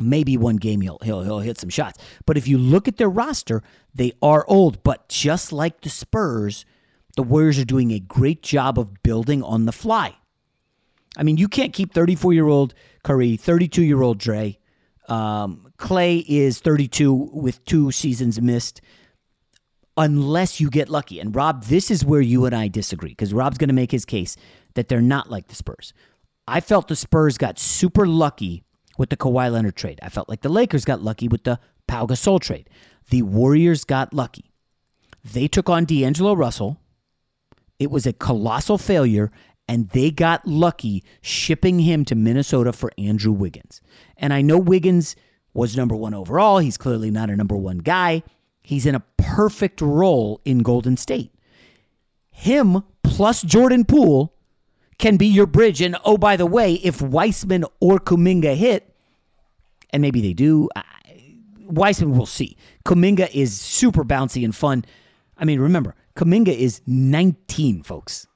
maybe 0.00 0.36
one 0.36 0.56
game 0.56 0.80
he'll, 0.80 0.98
he'll 1.02 1.22
he'll 1.22 1.40
hit 1.40 1.58
some 1.58 1.70
shots. 1.70 1.98
But 2.26 2.36
if 2.36 2.48
you 2.48 2.58
look 2.58 2.88
at 2.88 2.96
their 2.96 3.10
roster, 3.10 3.62
they 3.94 4.12
are 4.22 4.44
old. 4.48 4.82
But 4.82 5.08
just 5.08 5.52
like 5.52 5.80
the 5.80 5.90
Spurs, 5.90 6.64
the 7.16 7.22
Warriors 7.22 7.58
are 7.58 7.64
doing 7.64 7.90
a 7.90 8.00
great 8.00 8.42
job 8.42 8.78
of 8.78 9.02
building 9.02 9.42
on 9.42 9.66
the 9.66 9.72
fly. 9.72 10.16
I 11.16 11.22
mean, 11.22 11.36
you 11.36 11.48
can't 11.48 11.72
keep 11.72 11.92
34 11.92 12.32
year 12.32 12.48
old 12.48 12.74
Curry, 13.04 13.36
32 13.36 13.82
year 13.82 14.02
old 14.02 14.18
Dre. 14.18 14.58
Um, 15.08 15.72
Klay 15.78 16.24
is 16.26 16.60
32 16.60 17.12
with 17.12 17.64
two 17.64 17.90
seasons 17.90 18.40
missed, 18.40 18.80
unless 19.96 20.60
you 20.60 20.70
get 20.70 20.88
lucky. 20.88 21.20
And 21.20 21.34
Rob, 21.34 21.64
this 21.64 21.90
is 21.90 22.04
where 22.04 22.20
you 22.20 22.46
and 22.46 22.54
I 22.54 22.68
disagree 22.68 23.10
because 23.10 23.34
Rob's 23.34 23.58
going 23.58 23.68
to 23.68 23.74
make 23.74 23.90
his 23.90 24.04
case 24.04 24.36
that 24.74 24.88
they're 24.88 25.02
not 25.02 25.28
like 25.30 25.48
the 25.48 25.54
Spurs. 25.54 25.92
I 26.46 26.60
felt 26.60 26.88
the 26.88 26.96
Spurs 26.96 27.36
got 27.36 27.58
super 27.58 28.06
lucky 28.06 28.64
with 28.98 29.10
the 29.10 29.16
Kawhi 29.16 29.50
Leonard 29.50 29.76
trade. 29.76 29.98
I 30.02 30.08
felt 30.08 30.28
like 30.28 30.42
the 30.42 30.48
Lakers 30.48 30.84
got 30.84 31.02
lucky 31.02 31.28
with 31.28 31.44
the 31.44 31.58
Pau 31.86 32.06
Gasol 32.06 32.40
trade. 32.40 32.68
The 33.10 33.22
Warriors 33.22 33.84
got 33.84 34.14
lucky. 34.14 34.52
They 35.24 35.48
took 35.48 35.68
on 35.68 35.84
D'Angelo 35.84 36.34
Russell. 36.34 36.78
It 37.78 37.90
was 37.90 38.06
a 38.06 38.12
colossal 38.12 38.78
failure, 38.78 39.30
and 39.68 39.88
they 39.90 40.10
got 40.10 40.46
lucky 40.46 41.04
shipping 41.20 41.80
him 41.80 42.04
to 42.06 42.14
Minnesota 42.14 42.72
for 42.72 42.92
Andrew 42.98 43.32
Wiggins. 43.32 43.80
And 44.16 44.32
I 44.32 44.42
know 44.42 44.58
Wiggins 44.58 45.16
was 45.54 45.76
number 45.76 45.96
one 45.96 46.14
overall. 46.14 46.58
He's 46.58 46.76
clearly 46.76 47.10
not 47.10 47.30
a 47.30 47.36
number 47.36 47.56
one 47.56 47.78
guy. 47.78 48.22
He's 48.62 48.86
in 48.86 48.94
a 48.94 49.02
perfect 49.16 49.80
role 49.80 50.40
in 50.44 50.60
Golden 50.60 50.96
State. 50.96 51.32
Him 52.30 52.82
plus 53.02 53.42
Jordan 53.42 53.84
Poole 53.84 54.31
can 54.98 55.16
be 55.16 55.26
your 55.26 55.46
bridge. 55.46 55.80
And 55.80 55.96
oh, 56.04 56.16
by 56.16 56.36
the 56.36 56.46
way, 56.46 56.74
if 56.74 57.00
Wiseman 57.00 57.64
or 57.80 57.98
Kuminga 57.98 58.54
hit, 58.54 58.94
and 59.90 60.00
maybe 60.00 60.20
they 60.20 60.32
do, 60.32 60.68
Wiseman 61.60 62.16
will 62.16 62.26
see. 62.26 62.56
Kuminga 62.84 63.30
is 63.32 63.58
super 63.58 64.04
bouncy 64.04 64.44
and 64.44 64.54
fun. 64.54 64.84
I 65.36 65.44
mean, 65.44 65.60
remember, 65.60 65.94
Kuminga 66.16 66.54
is 66.54 66.82
19, 66.86 67.82
folks, 67.82 68.26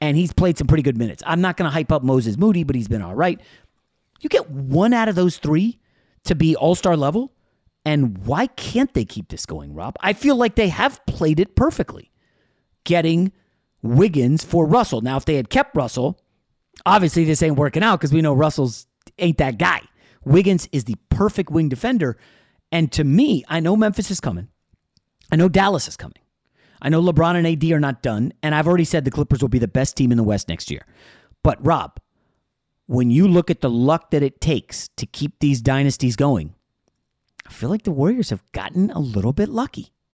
and 0.00 0.16
he's 0.16 0.32
played 0.32 0.58
some 0.58 0.66
pretty 0.66 0.82
good 0.82 0.98
minutes. 0.98 1.22
I'm 1.26 1.40
not 1.40 1.56
going 1.56 1.68
to 1.68 1.72
hype 1.72 1.92
up 1.92 2.02
Moses 2.02 2.36
Moody, 2.36 2.64
but 2.64 2.76
he's 2.76 2.88
been 2.88 3.02
all 3.02 3.14
right. 3.14 3.40
You 4.20 4.28
get 4.28 4.50
one 4.50 4.92
out 4.92 5.08
of 5.08 5.14
those 5.14 5.38
three 5.38 5.78
to 6.24 6.34
be 6.34 6.56
all 6.56 6.74
star 6.74 6.96
level, 6.96 7.32
and 7.84 8.18
why 8.26 8.46
can't 8.48 8.92
they 8.94 9.04
keep 9.04 9.28
this 9.28 9.46
going, 9.46 9.74
Rob? 9.74 9.96
I 10.00 10.12
feel 10.12 10.36
like 10.36 10.54
they 10.54 10.68
have 10.68 11.04
played 11.06 11.40
it 11.40 11.56
perfectly, 11.56 12.10
getting 12.84 13.32
Wiggins 13.82 14.44
for 14.44 14.66
Russell. 14.66 15.00
Now, 15.00 15.16
if 15.16 15.24
they 15.24 15.34
had 15.34 15.50
kept 15.50 15.76
Russell, 15.76 16.20
obviously 16.86 17.24
this 17.24 17.42
ain't 17.42 17.56
working 17.56 17.82
out 17.82 17.98
because 17.98 18.12
we 18.12 18.22
know 18.22 18.32
Russell's 18.32 18.86
ain't 19.18 19.38
that 19.38 19.58
guy. 19.58 19.80
Wiggins 20.24 20.68
is 20.72 20.84
the 20.84 20.96
perfect 21.08 21.50
wing 21.50 21.68
defender. 21.68 22.16
And 22.70 22.90
to 22.92 23.04
me, 23.04 23.44
I 23.48 23.60
know 23.60 23.76
Memphis 23.76 24.10
is 24.10 24.20
coming. 24.20 24.48
I 25.30 25.36
know 25.36 25.48
Dallas 25.48 25.88
is 25.88 25.96
coming. 25.96 26.18
I 26.80 26.88
know 26.88 27.00
LeBron 27.00 27.36
and 27.36 27.46
AD 27.46 27.70
are 27.70 27.80
not 27.80 28.02
done, 28.02 28.32
and 28.42 28.54
I've 28.54 28.66
already 28.66 28.84
said 28.84 29.04
the 29.04 29.10
Clippers 29.10 29.40
will 29.40 29.48
be 29.48 29.60
the 29.60 29.68
best 29.68 29.96
team 29.96 30.10
in 30.10 30.16
the 30.16 30.24
West 30.24 30.48
next 30.48 30.70
year. 30.70 30.84
But 31.44 31.64
Rob, 31.64 32.00
when 32.86 33.10
you 33.10 33.28
look 33.28 33.50
at 33.50 33.60
the 33.60 33.70
luck 33.70 34.10
that 34.10 34.22
it 34.22 34.40
takes 34.40 34.88
to 34.96 35.06
keep 35.06 35.38
these 35.38 35.62
dynasties 35.62 36.16
going, 36.16 36.54
I 37.46 37.52
feel 37.52 37.68
like 37.70 37.84
the 37.84 37.92
Warriors 37.92 38.30
have 38.30 38.42
gotten 38.52 38.90
a 38.90 38.98
little 38.98 39.32
bit 39.32 39.48
lucky. 39.48 39.92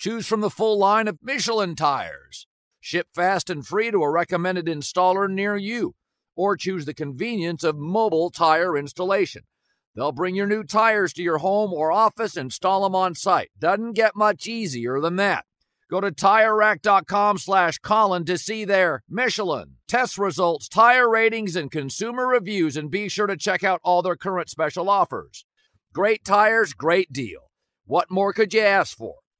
Choose 0.00 0.26
from 0.26 0.40
the 0.40 0.48
full 0.48 0.78
line 0.78 1.08
of 1.08 1.18
Michelin 1.22 1.76
tires. 1.76 2.46
Ship 2.80 3.06
fast 3.14 3.50
and 3.50 3.66
free 3.66 3.90
to 3.90 4.02
a 4.02 4.10
recommended 4.10 4.64
installer 4.64 5.28
near 5.28 5.58
you, 5.58 5.94
or 6.34 6.56
choose 6.56 6.86
the 6.86 6.94
convenience 6.94 7.62
of 7.62 7.76
mobile 7.76 8.30
tire 8.30 8.78
installation. 8.78 9.42
They'll 9.94 10.12
bring 10.12 10.34
your 10.34 10.46
new 10.46 10.64
tires 10.64 11.12
to 11.12 11.22
your 11.22 11.36
home 11.36 11.74
or 11.74 11.92
office, 11.92 12.38
install 12.38 12.84
them 12.84 12.94
on 12.94 13.14
site. 13.14 13.50
Doesn't 13.58 13.92
get 13.92 14.16
much 14.16 14.46
easier 14.46 15.02
than 15.02 15.16
that. 15.16 15.44
Go 15.90 16.00
to 16.00 16.10
TireRack.com 16.10 17.36
slash 17.36 17.76
Colin 17.76 18.24
to 18.24 18.38
see 18.38 18.64
their 18.64 19.02
Michelin, 19.06 19.76
test 19.86 20.16
results, 20.16 20.66
tire 20.66 21.10
ratings, 21.10 21.56
and 21.56 21.70
consumer 21.70 22.26
reviews, 22.26 22.74
and 22.74 22.90
be 22.90 23.10
sure 23.10 23.26
to 23.26 23.36
check 23.36 23.62
out 23.62 23.82
all 23.84 24.00
their 24.00 24.16
current 24.16 24.48
special 24.48 24.88
offers. 24.88 25.44
Great 25.92 26.24
tires, 26.24 26.72
great 26.72 27.12
deal. 27.12 27.50
What 27.84 28.10
more 28.10 28.32
could 28.32 28.54
you 28.54 28.62
ask 28.62 28.96
for? 28.96 29.16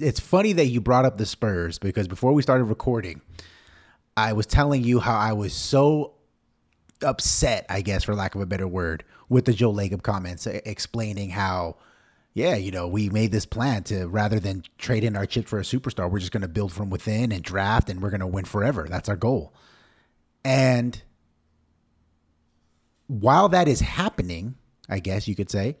It's 0.00 0.18
funny 0.18 0.52
that 0.54 0.66
you 0.66 0.80
brought 0.80 1.04
up 1.04 1.18
the 1.18 1.26
Spurs 1.26 1.78
because 1.78 2.08
before 2.08 2.32
we 2.32 2.42
started 2.42 2.64
recording, 2.64 3.20
I 4.16 4.32
was 4.32 4.44
telling 4.44 4.82
you 4.82 4.98
how 4.98 5.16
I 5.16 5.34
was 5.34 5.52
so 5.52 6.14
upset, 7.00 7.64
I 7.68 7.80
guess, 7.80 8.02
for 8.02 8.14
lack 8.16 8.34
of 8.34 8.40
a 8.40 8.46
better 8.46 8.66
word, 8.66 9.04
with 9.28 9.44
the 9.44 9.52
Joe 9.52 9.72
Lacob 9.72 10.02
comments 10.02 10.48
explaining 10.48 11.30
how, 11.30 11.76
yeah, 12.32 12.56
you 12.56 12.72
know, 12.72 12.88
we 12.88 13.08
made 13.08 13.30
this 13.30 13.46
plan 13.46 13.84
to 13.84 14.08
rather 14.08 14.40
than 14.40 14.64
trade 14.78 15.04
in 15.04 15.14
our 15.14 15.26
chip 15.26 15.46
for 15.46 15.60
a 15.60 15.62
superstar, 15.62 16.10
we're 16.10 16.18
just 16.18 16.32
going 16.32 16.42
to 16.42 16.48
build 16.48 16.72
from 16.72 16.90
within 16.90 17.30
and 17.30 17.44
draft 17.44 17.88
and 17.88 18.02
we're 18.02 18.10
going 18.10 18.18
to 18.18 18.26
win 18.26 18.44
forever. 18.44 18.88
That's 18.90 19.08
our 19.08 19.16
goal. 19.16 19.54
And 20.44 21.00
while 23.06 23.48
that 23.50 23.68
is 23.68 23.78
happening, 23.78 24.56
I 24.88 24.98
guess 24.98 25.28
you 25.28 25.36
could 25.36 25.52
say, 25.52 25.76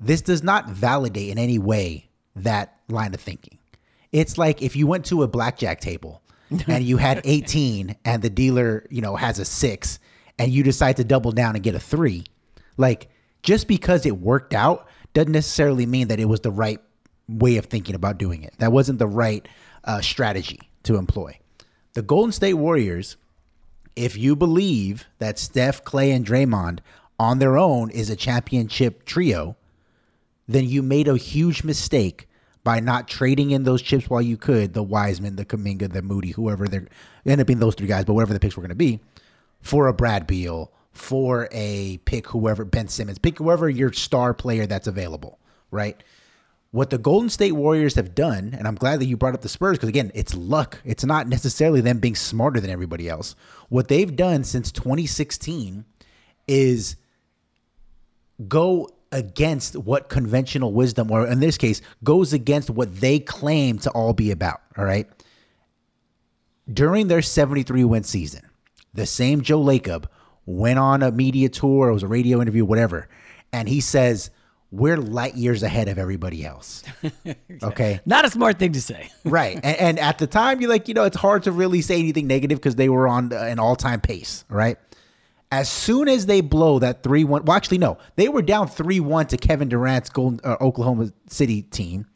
this 0.00 0.22
does 0.22 0.42
not 0.42 0.68
validate 0.68 1.28
in 1.28 1.38
any 1.38 1.60
way 1.60 2.08
that 2.34 2.79
line 2.90 3.14
of 3.14 3.20
thinking. 3.20 3.58
It's 4.12 4.38
like 4.38 4.62
if 4.62 4.76
you 4.76 4.86
went 4.86 5.04
to 5.06 5.22
a 5.22 5.28
blackjack 5.28 5.80
table 5.80 6.22
and 6.66 6.84
you 6.84 6.96
had 6.96 7.20
18 7.24 7.96
and 8.04 8.22
the 8.22 8.30
dealer, 8.30 8.86
you 8.90 9.00
know, 9.00 9.16
has 9.16 9.38
a 9.38 9.44
6 9.44 9.98
and 10.38 10.50
you 10.50 10.62
decide 10.62 10.96
to 10.96 11.04
double 11.04 11.32
down 11.32 11.54
and 11.54 11.62
get 11.62 11.74
a 11.74 11.80
3. 11.80 12.24
Like 12.76 13.08
just 13.42 13.68
because 13.68 14.06
it 14.06 14.18
worked 14.18 14.54
out 14.54 14.88
doesn't 15.12 15.32
necessarily 15.32 15.86
mean 15.86 16.08
that 16.08 16.20
it 16.20 16.26
was 16.26 16.40
the 16.40 16.50
right 16.50 16.80
way 17.28 17.56
of 17.56 17.66
thinking 17.66 17.94
about 17.94 18.18
doing 18.18 18.42
it. 18.42 18.54
That 18.58 18.72
wasn't 18.72 18.98
the 18.98 19.06
right 19.06 19.46
uh, 19.84 20.00
strategy 20.00 20.60
to 20.84 20.96
employ. 20.96 21.38
The 21.94 22.02
Golden 22.02 22.32
State 22.32 22.54
Warriors, 22.54 23.16
if 23.96 24.16
you 24.16 24.36
believe 24.36 25.06
that 25.18 25.38
Steph, 25.38 25.84
Klay, 25.84 26.14
and 26.14 26.24
Draymond 26.26 26.80
on 27.18 27.38
their 27.38 27.58
own 27.58 27.90
is 27.90 28.10
a 28.10 28.16
championship 28.16 29.04
trio, 29.04 29.56
then 30.48 30.64
you 30.64 30.82
made 30.82 31.08
a 31.08 31.16
huge 31.16 31.64
mistake 31.64 32.28
by 32.62 32.80
not 32.80 33.08
trading 33.08 33.50
in 33.52 33.64
those 33.64 33.82
chips 33.82 34.10
while 34.10 34.22
you 34.22 34.36
could 34.36 34.74
the 34.74 34.82
Wiseman, 34.82 35.36
the 35.36 35.44
Kuminga, 35.44 35.92
the 35.92 36.02
Moody, 36.02 36.30
whoever 36.30 36.68
they're 36.68 36.86
end 37.26 37.40
up 37.40 37.46
being 37.46 37.58
those 37.58 37.74
three 37.74 37.86
guys, 37.86 38.04
but 38.04 38.14
whatever 38.14 38.32
the 38.32 38.40
picks 38.40 38.56
were 38.56 38.62
going 38.62 38.70
to 38.70 38.74
be 38.74 39.00
for 39.60 39.88
a 39.88 39.92
Brad 39.92 40.26
Beal, 40.26 40.72
for 40.92 41.48
a 41.52 41.98
pick 42.04 42.28
whoever 42.28 42.64
Ben 42.64 42.88
Simmons, 42.88 43.18
pick 43.18 43.38
whoever 43.38 43.68
your 43.68 43.92
star 43.92 44.34
player 44.34 44.66
that's 44.66 44.86
available, 44.86 45.38
right? 45.70 46.02
What 46.72 46.90
the 46.90 46.98
Golden 46.98 47.30
State 47.30 47.52
Warriors 47.52 47.96
have 47.96 48.14
done, 48.14 48.54
and 48.56 48.68
I'm 48.68 48.76
glad 48.76 49.00
that 49.00 49.06
you 49.06 49.16
brought 49.16 49.34
up 49.34 49.40
the 49.40 49.48
Spurs 49.48 49.76
because 49.76 49.88
again, 49.88 50.12
it's 50.14 50.34
luck. 50.34 50.80
It's 50.84 51.04
not 51.04 51.26
necessarily 51.26 51.80
them 51.80 51.98
being 51.98 52.14
smarter 52.14 52.60
than 52.60 52.70
everybody 52.70 53.08
else. 53.08 53.34
What 53.68 53.88
they've 53.88 54.14
done 54.14 54.44
since 54.44 54.70
2016 54.70 55.84
is 56.46 56.96
go 58.46 58.88
against 59.12 59.76
what 59.76 60.08
conventional 60.08 60.72
wisdom, 60.72 61.10
or 61.10 61.26
in 61.26 61.40
this 61.40 61.58
case, 61.58 61.82
goes 62.04 62.32
against 62.32 62.70
what 62.70 63.00
they 63.00 63.18
claim 63.18 63.78
to 63.78 63.90
all 63.90 64.12
be 64.12 64.30
about. 64.30 64.60
All 64.76 64.84
right. 64.84 65.08
During 66.72 67.08
their 67.08 67.22
73 67.22 67.84
win 67.84 68.04
season, 68.04 68.42
the 68.94 69.06
same 69.06 69.42
Joe 69.42 69.60
Lacob 69.60 70.04
went 70.46 70.78
on 70.78 71.02
a 71.02 71.10
media 71.10 71.48
tour, 71.48 71.88
it 71.88 71.92
was 71.92 72.02
a 72.02 72.08
radio 72.08 72.40
interview, 72.40 72.64
whatever, 72.64 73.08
and 73.52 73.68
he 73.68 73.80
says, 73.80 74.30
We're 74.70 74.96
light 74.96 75.34
years 75.34 75.62
ahead 75.62 75.88
of 75.88 75.98
everybody 75.98 76.44
else. 76.44 76.82
Okay. 77.62 78.00
Not 78.06 78.24
a 78.24 78.30
smart 78.30 78.58
thing 78.58 78.72
to 78.72 78.80
say. 78.80 79.10
right. 79.24 79.56
And, 79.56 79.76
and, 79.76 79.98
at 79.98 80.16
the 80.16 80.26
time, 80.26 80.62
you're 80.62 80.70
like, 80.70 80.88
you 80.88 80.94
know, 80.94 81.04
it's 81.04 81.16
hard 81.16 81.42
to 81.42 81.52
really 81.52 81.82
say 81.82 81.98
anything 81.98 82.26
negative 82.26 82.58
because 82.58 82.76
they 82.76 82.88
were 82.88 83.06
on 83.06 83.32
an 83.32 83.58
all 83.58 83.76
time 83.76 84.00
pace. 84.00 84.46
Right. 84.48 84.78
As 85.52 85.68
soon 85.68 86.08
as 86.08 86.26
they 86.26 86.40
blow 86.40 86.78
that 86.78 87.02
3 87.02 87.24
1, 87.24 87.44
well, 87.44 87.56
actually, 87.56 87.78
no, 87.78 87.98
they 88.16 88.28
were 88.28 88.42
down 88.42 88.68
3 88.68 89.00
1 89.00 89.26
to 89.28 89.36
Kevin 89.36 89.68
Durant's 89.68 90.08
Golden, 90.08 90.40
uh, 90.44 90.56
Oklahoma 90.60 91.12
City 91.28 91.62
team. 91.62 92.06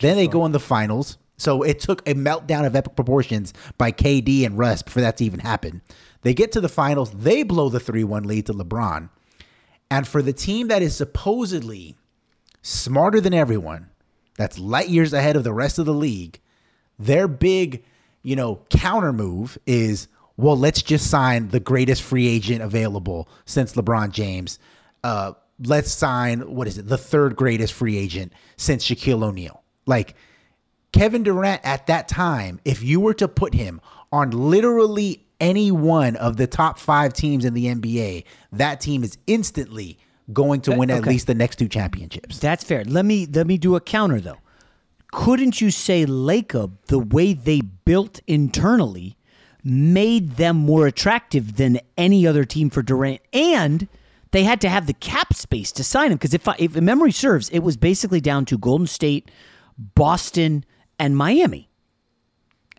Then 0.00 0.16
they 0.16 0.26
go 0.26 0.44
in 0.44 0.52
the 0.52 0.60
finals. 0.60 1.18
So 1.38 1.62
it 1.62 1.80
took 1.80 2.06
a 2.06 2.14
meltdown 2.14 2.66
of 2.66 2.76
epic 2.76 2.94
proportions 2.94 3.52
by 3.76 3.90
KD 3.90 4.46
and 4.46 4.56
Russ 4.56 4.82
for 4.82 5.00
that 5.00 5.16
to 5.16 5.24
even 5.24 5.40
happen. 5.40 5.82
They 6.20 6.34
get 6.34 6.52
to 6.52 6.60
the 6.60 6.68
finals. 6.68 7.10
They 7.10 7.42
blow 7.42 7.68
the 7.68 7.80
3 7.80 8.04
1 8.04 8.24
lead 8.24 8.46
to 8.46 8.52
LeBron. 8.52 9.08
And 9.90 10.06
for 10.06 10.22
the 10.22 10.32
team 10.32 10.68
that 10.68 10.82
is 10.82 10.96
supposedly 10.96 11.96
smarter 12.62 13.20
than 13.20 13.34
everyone, 13.34 13.90
that's 14.36 14.58
light 14.58 14.88
years 14.88 15.12
ahead 15.12 15.36
of 15.36 15.44
the 15.44 15.52
rest 15.52 15.78
of 15.78 15.86
the 15.86 15.92
league, 15.92 16.40
their 16.98 17.28
big, 17.28 17.84
you 18.22 18.36
know, 18.36 18.62
counter 18.70 19.12
move 19.12 19.58
is 19.66 20.08
well, 20.36 20.56
let's 20.56 20.82
just 20.82 21.10
sign 21.10 21.48
the 21.48 21.60
greatest 21.60 22.02
free 22.02 22.28
agent 22.28 22.62
available 22.62 23.28
since 23.44 23.74
LeBron 23.74 24.12
James. 24.12 24.58
Uh, 25.04 25.32
let's 25.64 25.92
sign 25.92 26.40
what 26.54 26.66
is 26.66 26.78
it, 26.78 26.88
the 26.88 26.98
third 26.98 27.36
greatest 27.36 27.72
free 27.72 27.96
agent 27.96 28.32
since 28.56 28.84
Shaquille 28.84 29.22
O'Neal. 29.22 29.62
Like 29.86 30.14
Kevin 30.92 31.22
Durant 31.22 31.60
at 31.64 31.86
that 31.86 32.08
time, 32.08 32.60
if 32.64 32.82
you 32.82 33.00
were 33.00 33.14
to 33.14 33.28
put 33.28 33.54
him 33.54 33.80
on 34.10 34.30
literally 34.30 35.24
any 35.40 35.70
one 35.70 36.16
of 36.16 36.36
the 36.36 36.46
top 36.46 36.78
five 36.78 37.12
teams 37.12 37.44
in 37.44 37.54
the 37.54 37.66
NBA, 37.66 38.24
that 38.52 38.80
team 38.80 39.02
is 39.02 39.18
instantly 39.26 39.98
going 40.32 40.60
to 40.62 40.76
win 40.76 40.90
okay. 40.90 40.98
at 40.98 41.06
least 41.06 41.26
the 41.26 41.34
next 41.34 41.56
two 41.56 41.68
championships. 41.68 42.38
That's 42.38 42.62
fair. 42.62 42.84
Let 42.84 43.04
me 43.04 43.26
let 43.26 43.46
me 43.46 43.58
do 43.58 43.74
a 43.74 43.80
counter 43.80 44.20
though. 44.20 44.38
Couldn't 45.10 45.60
you 45.60 45.70
say 45.70 46.06
Lacob, 46.06 46.72
the 46.86 46.98
way 46.98 47.34
they 47.34 47.60
built 47.60 48.20
internally, 48.26 49.16
made 49.64 50.36
them 50.36 50.56
more 50.56 50.86
attractive 50.86 51.56
than 51.56 51.80
any 51.96 52.26
other 52.26 52.44
team 52.44 52.70
for 52.70 52.82
Durant, 52.82 53.20
and 53.32 53.88
they 54.32 54.44
had 54.44 54.60
to 54.62 54.68
have 54.68 54.86
the 54.86 54.94
cap 54.94 55.34
space 55.34 55.72
to 55.72 55.84
sign 55.84 56.10
him 56.10 56.18
because 56.18 56.34
if 56.34 56.48
I, 56.48 56.56
if 56.58 56.74
memory 56.74 57.12
serves, 57.12 57.48
it 57.50 57.60
was 57.60 57.76
basically 57.76 58.20
down 58.20 58.44
to 58.46 58.58
Golden 58.58 58.86
State, 58.86 59.30
Boston, 59.78 60.64
and 60.98 61.16
Miami, 61.16 61.70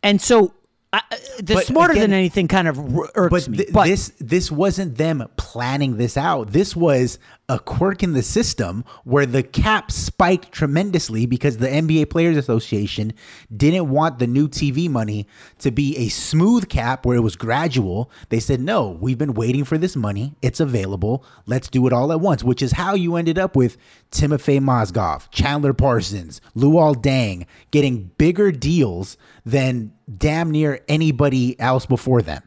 and 0.01 0.21
so 0.21 0.53
I, 0.93 0.97
uh, 0.97 1.15
the 1.41 1.55
but 1.55 1.65
smarter 1.65 1.93
again, 1.93 2.11
than 2.11 2.13
anything 2.13 2.47
kind 2.47 2.67
of 2.67 2.77
irks 3.15 3.47
but 3.47 3.49
me. 3.49 3.65
But 3.71 3.85
this 3.85 4.13
this 4.19 4.51
wasn't 4.51 4.97
them 4.97 5.27
planning 5.37 5.97
this 5.97 6.17
out. 6.17 6.51
This 6.51 6.75
was 6.75 7.17
a 7.53 7.59
quirk 7.59 8.01
in 8.01 8.13
the 8.13 8.23
system 8.23 8.83
where 9.03 9.27
the 9.27 9.43
cap 9.43 9.91
spiked 9.91 10.51
tremendously 10.51 11.27
because 11.27 11.57
the 11.57 11.67
NBA 11.67 12.09
Players 12.09 12.35
Association 12.35 13.13
didn't 13.55 13.89
want 13.89 14.17
the 14.17 14.25
new 14.25 14.47
TV 14.47 14.89
money 14.89 15.27
to 15.59 15.69
be 15.69 15.95
a 15.97 16.09
smooth 16.09 16.67
cap 16.67 17.05
where 17.05 17.15
it 17.15 17.21
was 17.21 17.35
gradual. 17.35 18.09
They 18.29 18.39
said, 18.39 18.59
"No, 18.59 18.97
we've 18.99 19.19
been 19.19 19.35
waiting 19.35 19.65
for 19.65 19.77
this 19.77 19.95
money. 19.95 20.33
It's 20.41 20.59
available. 20.59 21.23
Let's 21.45 21.69
do 21.69 21.85
it 21.85 21.93
all 21.93 22.11
at 22.11 22.21
once." 22.21 22.43
Which 22.43 22.63
is 22.63 22.71
how 22.71 22.95
you 22.95 23.15
ended 23.17 23.37
up 23.37 23.55
with 23.55 23.77
Timofey 24.11 24.59
Mozgov, 24.59 25.29
Chandler 25.29 25.73
Parsons, 25.73 26.41
Luol 26.57 26.95
Deng 26.95 27.45
getting 27.69 28.09
bigger 28.17 28.51
deals 28.51 29.15
than 29.45 29.91
damn 30.17 30.49
near 30.49 30.79
anybody 30.87 31.59
else 31.59 31.85
before 31.85 32.23
them. 32.23 32.41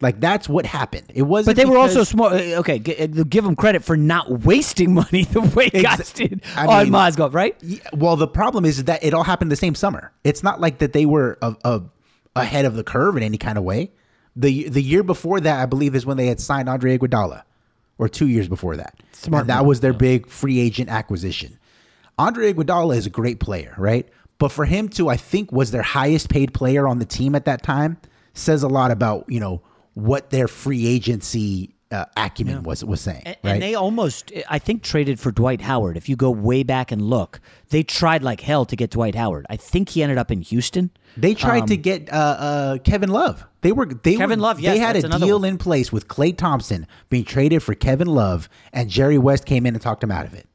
Like 0.00 0.20
that's 0.20 0.46
what 0.46 0.66
happened. 0.66 1.10
It 1.14 1.22
was, 1.22 1.46
but 1.46 1.56
they 1.56 1.64
were 1.64 1.78
also 1.78 2.04
smart. 2.04 2.34
Uh, 2.34 2.60
okay, 2.60 2.76
uh, 2.98 3.24
give 3.24 3.44
them 3.44 3.56
credit 3.56 3.82
for 3.82 3.96
not 3.96 4.30
wasting 4.44 4.92
money 5.02 5.24
the 5.24 5.40
way 5.40 5.70
exa- 5.70 5.82
guys 5.82 6.12
did 6.12 6.42
I 6.54 6.66
on 6.66 6.84
mean, 6.84 6.92
Mozgov, 6.92 7.32
right? 7.32 7.56
Yeah, 7.62 7.78
well, 7.94 8.16
the 8.16 8.28
problem 8.28 8.66
is 8.66 8.84
that 8.84 9.02
it 9.02 9.14
all 9.14 9.24
happened 9.24 9.50
the 9.50 9.56
same 9.56 9.74
summer. 9.74 10.12
It's 10.22 10.42
not 10.42 10.60
like 10.60 10.78
that 10.78 10.92
they 10.92 11.06
were 11.06 11.38
a, 11.40 11.56
a, 11.64 11.82
ahead 12.34 12.66
of 12.66 12.74
the 12.74 12.84
curve 12.84 13.16
in 13.16 13.22
any 13.22 13.38
kind 13.38 13.56
of 13.56 13.64
way. 13.64 13.90
the 14.34 14.68
The 14.68 14.82
year 14.82 15.02
before 15.02 15.40
that, 15.40 15.60
I 15.60 15.64
believe, 15.64 15.94
is 15.94 16.04
when 16.04 16.18
they 16.18 16.26
had 16.26 16.40
signed 16.40 16.68
Andre 16.68 16.98
Iguodala, 16.98 17.44
or 17.96 18.08
two 18.08 18.28
years 18.28 18.48
before 18.48 18.76
that. 18.76 19.00
Smart. 19.12 19.42
And 19.42 19.50
that 19.50 19.64
was 19.64 19.80
their 19.80 19.94
big 19.94 20.28
free 20.28 20.60
agent 20.60 20.90
acquisition. 20.90 21.58
Andre 22.18 22.52
Iguodala 22.52 22.96
is 22.96 23.06
a 23.06 23.10
great 23.10 23.40
player, 23.40 23.74
right? 23.78 24.06
But 24.38 24.52
for 24.52 24.66
him 24.66 24.90
to, 24.90 25.08
I 25.08 25.16
think, 25.16 25.52
was 25.52 25.70
their 25.70 25.80
highest 25.82 26.28
paid 26.28 26.52
player 26.52 26.86
on 26.86 26.98
the 26.98 27.06
team 27.06 27.34
at 27.34 27.46
that 27.46 27.62
time, 27.62 27.96
says 28.34 28.62
a 28.62 28.68
lot 28.68 28.90
about 28.90 29.24
you 29.28 29.40
know 29.40 29.62
what 29.96 30.28
their 30.28 30.46
free 30.46 30.86
agency 30.86 31.74
uh, 31.90 32.04
acumen 32.18 32.56
yeah. 32.56 32.60
was 32.60 32.84
was 32.84 33.00
saying. 33.00 33.22
And, 33.24 33.36
right? 33.42 33.52
and, 33.52 33.62
they 33.62 33.74
almost, 33.74 34.30
I 34.48 34.58
think, 34.58 34.82
traded 34.82 35.18
for 35.18 35.32
Dwight 35.32 35.62
Howard. 35.62 35.96
If 35.96 36.08
you 36.08 36.16
go 36.16 36.30
way 36.30 36.62
back 36.62 36.92
and 36.92 37.00
look, 37.00 37.40
they 37.70 37.82
tried 37.82 38.22
like 38.22 38.42
hell 38.42 38.66
to 38.66 38.76
get 38.76 38.90
Dwight 38.90 39.14
Howard. 39.14 39.46
I 39.48 39.56
think 39.56 39.90
he 39.90 40.02
ended 40.02 40.18
up 40.18 40.30
in 40.30 40.42
Houston. 40.42 40.90
They 41.16 41.34
tried 41.34 41.62
um, 41.62 41.68
to 41.68 41.76
get 41.78 42.12
uh, 42.12 42.36
uh, 42.38 42.78
Kevin 42.78 43.08
Love. 43.08 43.46
They 43.62 43.72
were 43.72 43.86
they 43.86 44.16
Kevin 44.16 44.38
were, 44.38 44.42
Love. 44.42 44.60
Yes, 44.60 44.74
they 44.74 44.78
had 44.78 44.96
a 44.96 45.18
deal 45.18 45.40
one. 45.40 45.48
in 45.48 45.58
place 45.58 45.90
with 45.90 46.08
Klay 46.08 46.36
Thompson 46.36 46.86
being 47.08 47.24
traded 47.24 47.62
for 47.62 47.74
Kevin 47.74 48.08
Love, 48.08 48.50
and 48.74 48.90
Jerry 48.90 49.16
West 49.16 49.46
came 49.46 49.64
in 49.64 49.74
and 49.74 49.82
talked 49.82 50.04
him 50.04 50.10
out 50.10 50.26
of 50.26 50.34
it. 50.34 50.46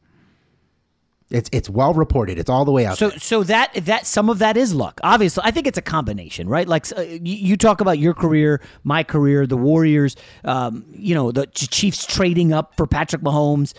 It's 1.31 1.49
it's 1.51 1.69
well 1.69 1.93
reported. 1.93 2.37
It's 2.37 2.49
all 2.49 2.65
the 2.65 2.71
way 2.71 2.85
out. 2.85 2.97
So 2.97 3.09
there. 3.09 3.19
so 3.19 3.43
that 3.43 3.73
that 3.85 4.05
some 4.05 4.29
of 4.29 4.39
that 4.39 4.57
is 4.57 4.73
luck. 4.73 4.99
Obviously, 5.03 5.43
I 5.45 5.51
think 5.51 5.67
it's 5.67 5.77
a 5.77 5.81
combination, 5.81 6.47
right? 6.47 6.67
Like 6.67 6.85
uh, 6.97 7.01
you, 7.01 7.19
you, 7.23 7.57
talk 7.57 7.81
about 7.81 7.99
your 7.99 8.13
career, 8.13 8.61
my 8.83 9.03
career, 9.03 9.47
the 9.47 9.57
Warriors. 9.57 10.15
Um, 10.43 10.85
you 10.93 11.15
know, 11.15 11.31
the 11.31 11.47
Chiefs 11.47 12.05
trading 12.05 12.53
up 12.53 12.75
for 12.75 12.85
Patrick 12.85 13.21
Mahomes. 13.21 13.73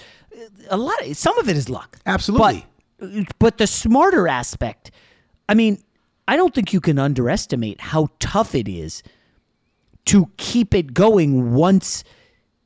A 0.70 0.76
lot. 0.76 1.00
Of, 1.06 1.16
some 1.16 1.38
of 1.38 1.48
it 1.48 1.56
is 1.56 1.68
luck. 1.68 1.98
Absolutely. 2.06 2.66
But 2.98 3.26
but 3.38 3.58
the 3.58 3.66
smarter 3.66 4.28
aspect. 4.28 4.90
I 5.48 5.54
mean, 5.54 5.82
I 6.26 6.36
don't 6.36 6.54
think 6.54 6.72
you 6.72 6.80
can 6.80 6.98
underestimate 6.98 7.80
how 7.80 8.08
tough 8.18 8.54
it 8.54 8.68
is 8.68 9.02
to 10.06 10.30
keep 10.36 10.74
it 10.74 10.94
going 10.94 11.54
once 11.54 12.04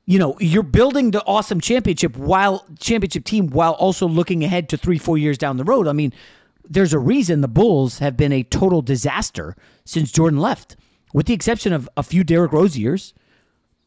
you 0.07 0.19
know 0.19 0.37
you're 0.41 0.63
building 0.63 1.11
the 1.11 1.23
awesome 1.25 1.61
championship 1.61 2.17
while 2.17 2.65
championship 2.79 3.25
team 3.25 3.49
while 3.49 3.73
also 3.73 4.07
looking 4.07 4.45
ahead 4.45 4.69
to 4.71 4.77
three 4.77 4.99
four 4.99 5.19
years 5.19 5.37
down 5.37 5.57
the 5.57 5.65
road. 5.65 5.87
I 5.89 5.93
mean 5.93 6.13
there's 6.69 6.93
a 6.93 6.99
reason 6.99 7.43
the 7.43 7.49
bulls 7.49 7.99
have 7.99 8.17
been 8.17 8.33
a 8.33 8.43
total 8.43 8.83
disaster 8.83 9.55
since 9.85 10.11
jordan 10.11 10.41
left. 10.41 10.77
With 11.13 11.27
the 11.27 11.35
exception 11.35 11.73
of 11.73 11.89
a 11.97 12.03
few 12.03 12.25
Derrick 12.25 12.53
Rose 12.53 12.77
years 12.79 13.15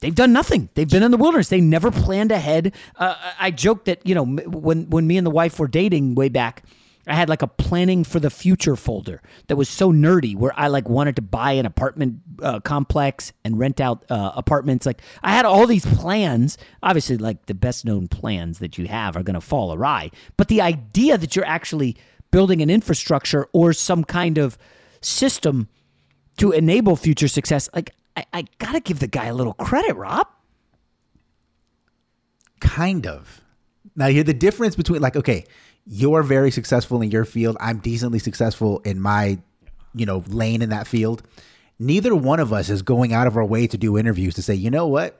they've 0.01 0.15
done 0.15 0.31
nothing. 0.31 0.69
They've 0.75 0.89
been 0.89 1.03
in 1.03 1.11
the 1.11 1.17
wilderness. 1.17 1.49
They 1.49 1.61
never 1.61 1.91
planned 1.91 2.31
ahead. 2.31 2.73
Uh, 2.97 3.15
i 3.39 3.49
joked 3.49 3.85
that 3.85 4.05
you 4.05 4.13
know 4.13 4.25
when 4.25 4.89
when 4.89 5.07
me 5.07 5.17
and 5.17 5.25
the 5.25 5.31
wife 5.31 5.57
were 5.57 5.67
dating 5.67 6.15
way 6.15 6.29
back 6.29 6.63
I 7.07 7.15
had 7.15 7.29
like 7.29 7.41
a 7.41 7.47
planning 7.47 8.03
for 8.03 8.19
the 8.19 8.29
future 8.29 8.75
folder 8.75 9.21
that 9.47 9.55
was 9.55 9.69
so 9.69 9.91
nerdy 9.91 10.35
where 10.35 10.51
I 10.55 10.67
like 10.67 10.87
wanted 10.89 11.15
to 11.15 11.21
buy 11.21 11.53
an 11.53 11.65
apartment 11.65 12.19
uh, 12.41 12.59
complex 12.59 13.33
and 13.43 13.57
rent 13.57 13.79
out 13.79 14.05
uh, 14.09 14.31
apartments. 14.35 14.85
Like 14.85 15.01
I 15.23 15.31
had 15.31 15.45
all 15.45 15.65
these 15.65 15.85
plans. 15.85 16.57
Obviously, 16.83 17.17
like 17.17 17.45
the 17.47 17.53
best 17.53 17.85
known 17.85 18.07
plans 18.07 18.59
that 18.59 18.77
you 18.77 18.87
have 18.87 19.15
are 19.15 19.23
going 19.23 19.35
to 19.35 19.41
fall 19.41 19.73
awry. 19.73 20.11
But 20.37 20.49
the 20.49 20.61
idea 20.61 21.17
that 21.17 21.35
you're 21.35 21.45
actually 21.45 21.97
building 22.31 22.61
an 22.61 22.69
infrastructure 22.69 23.47
or 23.53 23.73
some 23.73 24.03
kind 24.03 24.37
of 24.37 24.57
system 25.01 25.67
to 26.37 26.51
enable 26.51 26.95
future 26.95 27.27
success, 27.27 27.69
like 27.73 27.91
I, 28.15 28.25
I 28.33 28.45
got 28.59 28.73
to 28.73 28.79
give 28.81 28.99
the 28.99 29.07
guy 29.07 29.25
a 29.25 29.33
little 29.33 29.53
credit, 29.53 29.95
Rob. 29.95 30.27
Kind 32.59 33.07
of. 33.07 33.41
Now, 33.95 34.07
here 34.07 34.23
the 34.23 34.33
difference 34.33 34.75
between 34.75 35.01
like, 35.01 35.15
okay, 35.15 35.45
you're 35.91 36.21
very 36.21 36.51
successful 36.51 37.01
in 37.01 37.09
your 37.09 37.25
field. 37.25 37.57
I'm 37.59 37.79
decently 37.79 38.19
successful 38.19 38.79
in 38.85 39.01
my, 39.01 39.39
you 39.95 40.05
know, 40.05 40.23
lane 40.27 40.61
in 40.61 40.69
that 40.69 40.87
field. 40.87 41.23
Neither 41.79 42.15
one 42.15 42.39
of 42.39 42.53
us 42.53 42.69
is 42.69 42.83
going 42.83 43.11
out 43.11 43.25
of 43.25 43.35
our 43.35 43.45
way 43.45 43.65
to 43.65 43.77
do 43.77 43.97
interviews 43.97 44.35
to 44.35 44.43
say, 44.43 44.53
you 44.53 44.69
know 44.69 44.85
what, 44.85 45.19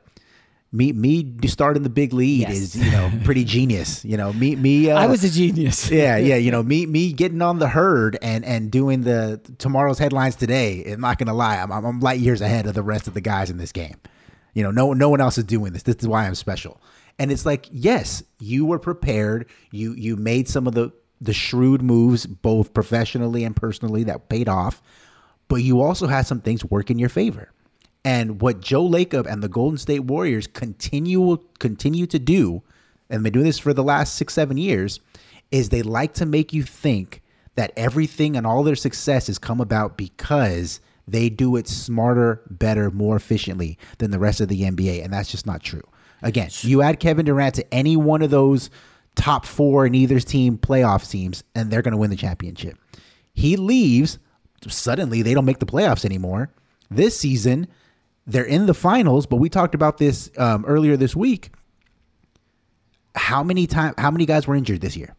me 0.71 0.93
me 0.93 1.25
starting 1.47 1.81
the 1.81 1.89
big 1.89 2.13
lead 2.13 2.41
yes. 2.41 2.55
is 2.55 2.75
you 2.75 2.91
know 2.91 3.11
pretty 3.23 3.43
genius. 3.43 4.05
You 4.05 4.17
know, 4.17 4.31
me 4.33 4.55
me. 4.55 4.91
Uh, 4.91 4.99
I 4.99 5.07
was 5.07 5.23
a 5.23 5.29
genius. 5.29 5.89
yeah, 5.91 6.17
yeah. 6.17 6.35
You 6.35 6.51
know, 6.51 6.61
me 6.61 6.85
me 6.85 7.11
getting 7.13 7.41
on 7.41 7.57
the 7.57 7.67
herd 7.67 8.19
and 8.21 8.45
and 8.45 8.69
doing 8.69 9.01
the 9.01 9.41
tomorrow's 9.57 9.97
headlines 9.97 10.35
today. 10.35 10.83
I'm 10.85 11.01
not 11.01 11.17
gonna 11.17 11.33
lie, 11.33 11.57
I'm 11.57 11.71
I'm 11.71 11.99
light 12.01 12.19
years 12.19 12.41
ahead 12.41 12.67
of 12.67 12.75
the 12.75 12.83
rest 12.83 13.07
of 13.07 13.15
the 13.15 13.21
guys 13.21 13.49
in 13.49 13.57
this 13.57 13.71
game. 13.71 13.95
You 14.53 14.61
know, 14.61 14.69
no 14.69 14.93
no 14.93 15.09
one 15.09 15.21
else 15.21 15.39
is 15.39 15.45
doing 15.45 15.73
this. 15.73 15.83
This 15.83 15.95
is 15.95 16.07
why 16.07 16.27
I'm 16.27 16.35
special. 16.35 16.79
And 17.19 17.31
it's 17.31 17.45
like, 17.45 17.67
yes, 17.71 18.23
you 18.39 18.65
were 18.65 18.79
prepared. 18.79 19.45
You 19.71 19.93
you 19.93 20.15
made 20.15 20.47
some 20.47 20.65
of 20.65 20.73
the 20.73 20.91
the 21.21 21.33
shrewd 21.33 21.81
moves, 21.81 22.25
both 22.25 22.73
professionally 22.73 23.43
and 23.43 23.55
personally, 23.55 24.03
that 24.05 24.29
paid 24.29 24.47
off. 24.47 24.81
But 25.49 25.57
you 25.57 25.81
also 25.81 26.07
had 26.07 26.25
some 26.25 26.39
things 26.41 26.63
work 26.63 26.89
in 26.89 26.97
your 26.97 27.09
favor. 27.09 27.51
And 28.05 28.41
what 28.41 28.61
Joe 28.61 28.87
Lacob 28.87 29.29
and 29.29 29.43
the 29.43 29.49
Golden 29.49 29.77
State 29.77 30.05
Warriors 30.05 30.47
continue 30.47 31.37
continue 31.59 32.07
to 32.07 32.19
do, 32.19 32.63
and 33.09 33.21
been 33.23 33.33
doing 33.33 33.45
this 33.45 33.59
for 33.59 33.73
the 33.73 33.83
last 33.83 34.15
six 34.15 34.33
seven 34.33 34.57
years, 34.57 35.01
is 35.51 35.69
they 35.69 35.81
like 35.81 36.13
to 36.15 36.25
make 36.25 36.53
you 36.53 36.63
think 36.63 37.21
that 37.55 37.73
everything 37.75 38.37
and 38.37 38.47
all 38.47 38.63
their 38.63 38.75
success 38.75 39.27
has 39.27 39.37
come 39.37 39.59
about 39.59 39.97
because 39.97 40.79
they 41.05 41.29
do 41.29 41.57
it 41.57 41.67
smarter, 41.67 42.41
better, 42.49 42.89
more 42.91 43.17
efficiently 43.17 43.77
than 43.97 44.11
the 44.11 44.19
rest 44.19 44.39
of 44.39 44.47
the 44.47 44.61
NBA, 44.61 45.03
and 45.03 45.11
that's 45.11 45.31
just 45.31 45.45
not 45.45 45.61
true. 45.61 45.83
Again, 46.21 46.49
you 46.61 46.81
add 46.81 46.99
Kevin 46.99 47.25
Durant 47.25 47.55
to 47.55 47.73
any 47.73 47.95
one 47.95 48.21
of 48.21 48.29
those 48.29 48.69
top 49.15 49.45
four 49.45 49.85
in 49.85 49.95
either 49.95 50.19
team 50.19 50.57
playoff 50.57 51.09
teams, 51.09 51.43
and 51.55 51.71
they're 51.71 51.81
going 51.81 51.93
to 51.93 51.97
win 51.97 52.09
the 52.09 52.15
championship. 52.15 52.77
He 53.33 53.55
leaves, 53.55 54.19
suddenly 54.67 55.21
they 55.21 55.33
don't 55.33 55.45
make 55.45 55.59
the 55.59 55.65
playoffs 55.65 56.05
anymore. 56.05 56.51
This 56.91 57.17
season, 57.17 57.67
they're 58.27 58.43
in 58.43 58.65
the 58.65 58.73
finals, 58.73 59.25
but 59.25 59.37
we 59.37 59.49
talked 59.49 59.75
about 59.75 59.97
this 59.97 60.29
um, 60.37 60.65
earlier 60.65 60.97
this 60.97 61.15
week. 61.15 61.51
How 63.15 63.43
many 63.43 63.67
time? 63.67 63.93
How 63.97 64.11
many 64.11 64.25
guys 64.25 64.47
were 64.47 64.55
injured 64.55 64.81
this 64.81 64.95
year? 64.95 65.15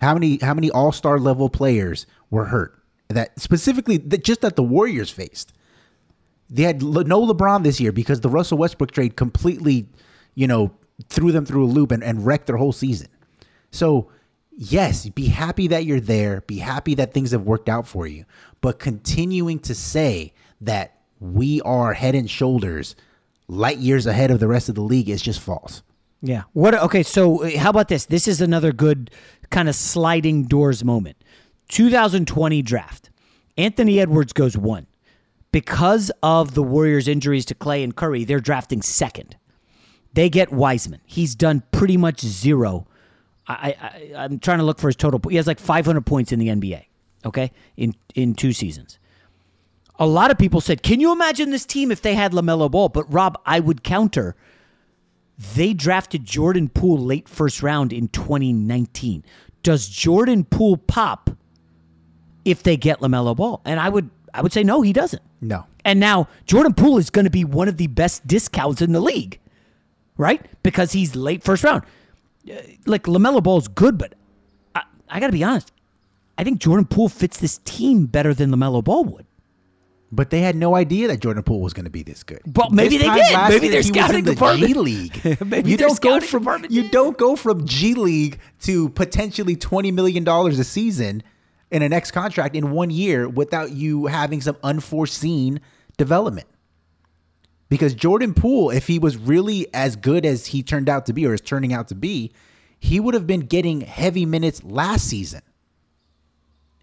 How 0.00 0.14
many? 0.14 0.38
How 0.38 0.54
many 0.54 0.70
All 0.70 0.92
Star 0.92 1.18
level 1.18 1.48
players 1.48 2.06
were 2.30 2.44
hurt? 2.44 2.80
That 3.08 3.38
specifically, 3.40 3.96
that 3.98 4.24
just 4.24 4.42
that 4.42 4.56
the 4.56 4.62
Warriors 4.62 5.10
faced. 5.10 5.52
They 6.50 6.62
had 6.62 6.82
no 6.82 7.26
LeBron 7.26 7.62
this 7.62 7.80
year 7.80 7.92
because 7.92 8.20
the 8.20 8.28
Russell 8.28 8.58
Westbrook 8.58 8.90
trade 8.92 9.16
completely 9.16 9.88
you 10.38 10.46
know, 10.46 10.70
threw 11.08 11.32
them 11.32 11.44
through 11.44 11.64
a 11.64 11.66
loop 11.66 11.90
and, 11.90 12.04
and 12.04 12.24
wrecked 12.24 12.46
their 12.46 12.56
whole 12.56 12.70
season. 12.70 13.08
So, 13.72 14.08
yes, 14.56 15.08
be 15.08 15.26
happy 15.26 15.66
that 15.66 15.84
you're 15.84 15.98
there. 15.98 16.42
Be 16.42 16.58
happy 16.58 16.94
that 16.94 17.12
things 17.12 17.32
have 17.32 17.42
worked 17.42 17.68
out 17.68 17.88
for 17.88 18.06
you. 18.06 18.24
But 18.60 18.78
continuing 18.78 19.58
to 19.60 19.74
say 19.74 20.32
that 20.60 21.00
we 21.18 21.60
are 21.62 21.92
head 21.92 22.14
and 22.14 22.30
shoulders 22.30 22.94
light 23.48 23.78
years 23.78 24.06
ahead 24.06 24.30
of 24.30 24.38
the 24.38 24.46
rest 24.46 24.68
of 24.68 24.76
the 24.76 24.80
league 24.80 25.08
is 25.08 25.20
just 25.20 25.40
false. 25.40 25.82
Yeah. 26.22 26.44
What? 26.52 26.72
Okay. 26.72 27.02
So 27.02 27.42
uh, 27.42 27.58
how 27.58 27.70
about 27.70 27.88
this? 27.88 28.06
This 28.06 28.28
is 28.28 28.40
another 28.40 28.72
good 28.72 29.10
kind 29.50 29.68
of 29.68 29.74
sliding 29.74 30.44
doors 30.44 30.84
moment. 30.84 31.16
2020 31.70 32.62
draft. 32.62 33.10
Anthony 33.56 33.98
Edwards 33.98 34.32
goes 34.32 34.56
one. 34.56 34.86
Because 35.50 36.12
of 36.22 36.54
the 36.54 36.62
Warriors' 36.62 37.08
injuries 37.08 37.44
to 37.46 37.56
Klay 37.56 37.82
and 37.82 37.96
Curry, 37.96 38.22
they're 38.22 38.38
drafting 38.38 38.82
second. 38.82 39.34
They 40.14 40.28
get 40.28 40.52
Wiseman. 40.52 41.00
He's 41.04 41.34
done 41.34 41.62
pretty 41.70 41.96
much 41.96 42.20
zero. 42.20 42.86
I, 43.46 43.74
I 44.14 44.24
am 44.24 44.38
trying 44.38 44.58
to 44.58 44.64
look 44.64 44.78
for 44.78 44.88
his 44.88 44.96
total. 44.96 45.20
He 45.28 45.36
has 45.36 45.46
like 45.46 45.58
500 45.58 46.04
points 46.04 46.32
in 46.32 46.38
the 46.38 46.48
NBA. 46.48 46.84
Okay, 47.24 47.50
in 47.76 47.94
in 48.14 48.34
two 48.34 48.52
seasons. 48.52 48.98
A 49.98 50.06
lot 50.06 50.30
of 50.30 50.38
people 50.38 50.60
said, 50.60 50.82
"Can 50.82 51.00
you 51.00 51.12
imagine 51.12 51.50
this 51.50 51.66
team 51.66 51.90
if 51.90 52.00
they 52.00 52.14
had 52.14 52.32
Lamelo 52.32 52.70
Ball?" 52.70 52.88
But 52.88 53.12
Rob, 53.12 53.40
I 53.44 53.58
would 53.58 53.82
counter. 53.82 54.36
They 55.54 55.72
drafted 55.72 56.24
Jordan 56.24 56.68
Poole 56.68 56.98
late 56.98 57.28
first 57.28 57.62
round 57.62 57.92
in 57.92 58.08
2019. 58.08 59.24
Does 59.62 59.88
Jordan 59.88 60.44
Poole 60.44 60.76
pop 60.76 61.30
if 62.44 62.62
they 62.62 62.76
get 62.76 63.00
Lamelo 63.00 63.36
Ball? 63.36 63.60
And 63.64 63.80
I 63.80 63.88
would 63.88 64.10
I 64.32 64.42
would 64.42 64.52
say 64.52 64.62
no, 64.62 64.82
he 64.82 64.92
doesn't. 64.92 65.22
No. 65.40 65.66
And 65.84 65.98
now 65.98 66.28
Jordan 66.46 66.74
Poole 66.74 66.98
is 66.98 67.10
going 67.10 67.24
to 67.24 67.30
be 67.30 67.44
one 67.44 67.68
of 67.68 67.76
the 67.76 67.86
best 67.88 68.26
discounts 68.26 68.80
in 68.82 68.92
the 68.92 69.00
league 69.00 69.40
right? 70.18 70.44
Because 70.62 70.92
he's 70.92 71.16
late 71.16 71.42
first 71.42 71.64
round. 71.64 71.84
Uh, 72.50 72.56
like 72.84 73.04
LaMelo 73.04 73.42
Ball 73.42 73.58
is 73.58 73.68
good, 73.68 73.96
but 73.96 74.14
I, 74.74 74.82
I 75.08 75.20
got 75.20 75.26
to 75.28 75.32
be 75.32 75.42
honest. 75.42 75.72
I 76.36 76.44
think 76.44 76.58
Jordan 76.60 76.84
Poole 76.84 77.08
fits 77.08 77.38
this 77.38 77.58
team 77.64 78.06
better 78.06 78.34
than 78.34 78.50
LaMelo 78.50 78.84
Ball 78.84 79.04
would. 79.04 79.26
But 80.10 80.30
they 80.30 80.40
had 80.40 80.56
no 80.56 80.74
idea 80.74 81.08
that 81.08 81.20
Jordan 81.20 81.42
Poole 81.42 81.60
was 81.60 81.74
going 81.74 81.84
to 81.84 81.90
be 81.90 82.02
this 82.02 82.22
good. 82.22 82.40
Well, 82.56 82.70
maybe 82.70 82.96
this 82.96 83.08
they 83.08 83.14
did. 83.14 83.48
Maybe 83.50 83.68
they're 83.68 83.82
scouting 83.82 84.24
the 84.24 84.32
department. 84.32 84.72
G 84.72 84.74
League. 84.74 85.40
maybe 85.44 85.70
you 85.70 85.76
don't 85.76 86.00
go 86.00 86.20
from 86.20 86.64
you 86.70 86.88
don't 86.88 87.18
go 87.18 87.36
from 87.36 87.66
G 87.66 87.94
League 87.94 88.38
to 88.62 88.88
potentially 88.90 89.54
twenty 89.54 89.90
million 89.90 90.24
dollars 90.24 90.58
a 90.58 90.64
season 90.64 91.22
in 91.70 91.82
a 91.82 91.88
next 91.90 92.12
contract 92.12 92.56
in 92.56 92.70
one 92.70 92.88
year 92.88 93.28
without 93.28 93.72
you 93.72 94.06
having 94.06 94.40
some 94.40 94.56
unforeseen 94.62 95.60
development. 95.98 96.46
Because 97.68 97.94
Jordan 97.94 98.34
Poole, 98.34 98.70
if 98.70 98.86
he 98.86 98.98
was 98.98 99.16
really 99.16 99.66
as 99.74 99.96
good 99.96 100.24
as 100.24 100.46
he 100.46 100.62
turned 100.62 100.88
out 100.88 101.06
to 101.06 101.12
be 101.12 101.26
or 101.26 101.34
is 101.34 101.40
turning 101.40 101.72
out 101.72 101.88
to 101.88 101.94
be, 101.94 102.32
he 102.80 103.00
would 103.00 103.14
have 103.14 103.26
been 103.26 103.40
getting 103.40 103.82
heavy 103.82 104.24
minutes 104.24 104.64
last 104.64 105.08
season. 105.08 105.42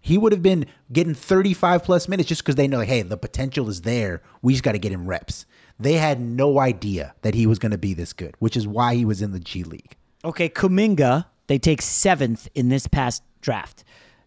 He 0.00 0.16
would 0.16 0.30
have 0.30 0.42
been 0.42 0.66
getting 0.92 1.14
35 1.14 1.82
plus 1.82 2.08
minutes 2.08 2.28
just 2.28 2.42
because 2.42 2.54
they 2.54 2.68
know, 2.68 2.80
hey, 2.80 3.02
the 3.02 3.16
potential 3.16 3.68
is 3.68 3.82
there. 3.82 4.22
We 4.40 4.52
just 4.52 4.62
got 4.62 4.72
to 4.72 4.78
get 4.78 4.92
him 4.92 5.06
reps. 5.06 5.46
They 5.80 5.94
had 5.94 6.20
no 6.20 6.60
idea 6.60 7.14
that 7.22 7.34
he 7.34 7.46
was 7.46 7.58
going 7.58 7.72
to 7.72 7.78
be 7.78 7.92
this 7.92 8.12
good, 8.12 8.36
which 8.38 8.56
is 8.56 8.68
why 8.68 8.94
he 8.94 9.04
was 9.04 9.20
in 9.20 9.32
the 9.32 9.40
G 9.40 9.64
League. 9.64 9.96
Okay, 10.24 10.48
Kuminga, 10.48 11.26
they 11.48 11.58
take 11.58 11.82
seventh 11.82 12.48
in 12.54 12.68
this 12.68 12.86
past 12.86 13.24
draft. 13.40 13.82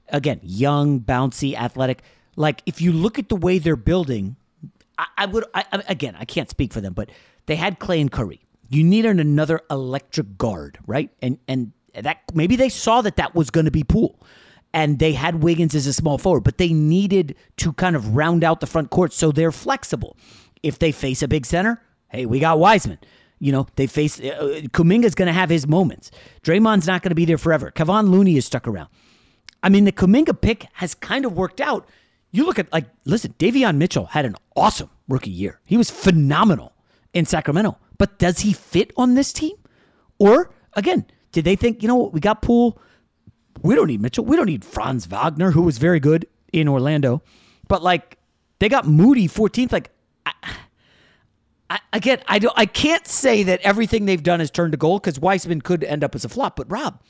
Again, 0.10 0.40
young, 0.44 1.00
bouncy, 1.00 1.56
athletic. 1.56 2.02
Like, 2.36 2.62
if 2.66 2.82
you 2.82 2.92
look 2.92 3.18
at 3.18 3.30
the 3.30 3.36
way 3.36 3.58
they're 3.58 3.76
building, 3.76 4.36
I, 5.00 5.08
I 5.18 5.26
would 5.28 5.46
I, 5.54 5.64
again. 5.88 6.16
I 6.20 6.26
can't 6.26 6.50
speak 6.50 6.74
for 6.74 6.82
them, 6.82 6.94
but 6.94 7.10
they 7.46 7.56
had 7.56 7.80
Klay 7.80 8.02
and 8.02 8.12
Curry. 8.12 8.42
You 8.68 8.84
needed 8.84 9.20
another 9.20 9.62
electric 9.72 10.38
guard, 10.38 10.78
right? 10.86 11.10
And 11.22 11.40
and 11.48 11.72
that 11.96 12.22
maybe 12.34 12.56
they 12.56 12.70
saw 12.70 13.02
that 13.02 13.16
that 13.16 13.34
was 13.34 13.50
going 13.50 13.66
to 13.66 13.72
be 13.72 13.84
Poole, 13.84 14.20
and 14.74 15.00
they 15.00 15.14
had 15.14 15.42
Wiggins 15.42 15.74
as 15.74 15.88
a 15.88 15.94
small 15.94 16.18
forward, 16.18 16.44
but 16.44 16.58
they 16.58 16.74
needed 16.74 17.36
to 17.58 17.74
kind 17.74 17.96
of 17.96 18.16
round 18.16 18.44
out 18.44 18.60
the 18.60 18.68
front 18.68 18.90
court 18.90 19.14
so 19.14 19.32
they're 19.32 19.52
flexible. 19.52 20.18
If 20.62 20.78
they 20.78 20.92
face 20.92 21.24
a 21.24 21.28
big 21.28 21.46
center, 21.46 21.82
hey, 22.10 22.26
we 22.26 22.40
got 22.40 22.60
Wiseman. 22.60 23.00
You 23.40 23.54
know, 23.54 23.68
they 23.78 23.88
face 23.88 24.20
uh, 24.20 24.62
Kuminga's 24.74 25.16
going 25.16 25.28
to 25.28 25.34
have 25.34 25.50
his 25.50 25.66
moments. 25.66 26.12
Draymond's 26.44 26.88
not 26.88 27.02
going 27.02 27.12
to 27.12 27.16
be 27.16 27.24
there 27.24 27.38
forever. 27.38 27.72
Kevon 27.72 28.10
Looney 28.10 28.36
is 28.36 28.46
stuck 28.46 28.68
around. 28.68 28.90
I 29.64 29.70
mean, 29.70 29.86
the 29.86 29.94
Kuminga 29.94 30.40
pick 30.40 30.68
has 30.74 30.94
kind 30.94 31.24
of 31.24 31.38
worked 31.38 31.62
out 31.62 31.88
you 32.32 32.46
look 32.46 32.60
at 32.60 32.72
like 32.72 32.86
listen, 33.06 33.34
Davion 33.40 33.78
Mitchell 33.78 34.06
had 34.06 34.26
an 34.26 34.36
awesome 34.56 34.90
rookie 35.08 35.32
year. 35.32 35.60
He 35.66 35.78
was 35.78 35.90
phenomenal 35.90 36.74
in 37.14 37.26
Sacramento. 37.26 37.78
But 37.98 38.18
does 38.18 38.40
he 38.40 38.54
fit 38.54 38.92
on 38.96 39.16
this 39.16 39.34
team? 39.34 39.56
Or 40.20 40.52
again, 40.74 41.06
did 41.32 41.46
they 41.46 41.56
think, 41.56 41.82
you 41.82 41.88
know 41.88 41.96
what, 41.96 42.14
we 42.14 42.20
got 42.20 42.42
Poole, 42.42 42.80
we 43.62 43.76
don't 43.76 43.88
need 43.88 44.02
Mitchell, 44.02 44.26
we 44.26 44.36
don't 44.36 44.46
need 44.46 44.64
Franz 44.64 45.06
Wagner, 45.06 45.52
who 45.52 45.62
was 45.62 45.78
very 45.78 46.00
good 46.00 46.28
in 46.54 46.68
Orlando. 46.68 47.22
But 47.68 47.84
like 47.84 48.18
they 48.60 48.70
got 48.70 48.88
Moody 48.88 49.28
14th. 49.28 49.72
Like 49.72 49.92
I, 50.26 50.34
I, 51.70 51.80
again, 51.94 52.20
I 52.28 52.40
don't 52.40 52.54
I 52.58 52.66
can't 52.66 53.08
say 53.08 53.44
that 53.44 53.62
everything 53.62 54.06
they've 54.06 54.24
done 54.24 54.40
has 54.40 54.52
turned 54.52 54.74
to 54.74 54.78
gold 54.78 55.02
because 55.02 55.20
Wiseman 55.20 55.62
could 55.62 55.84
end 55.84 56.04
up 56.04 56.16
as 56.16 56.26
a 56.26 56.30
flop. 56.30 56.56
But 56.56 56.70
Rob, 56.72 57.02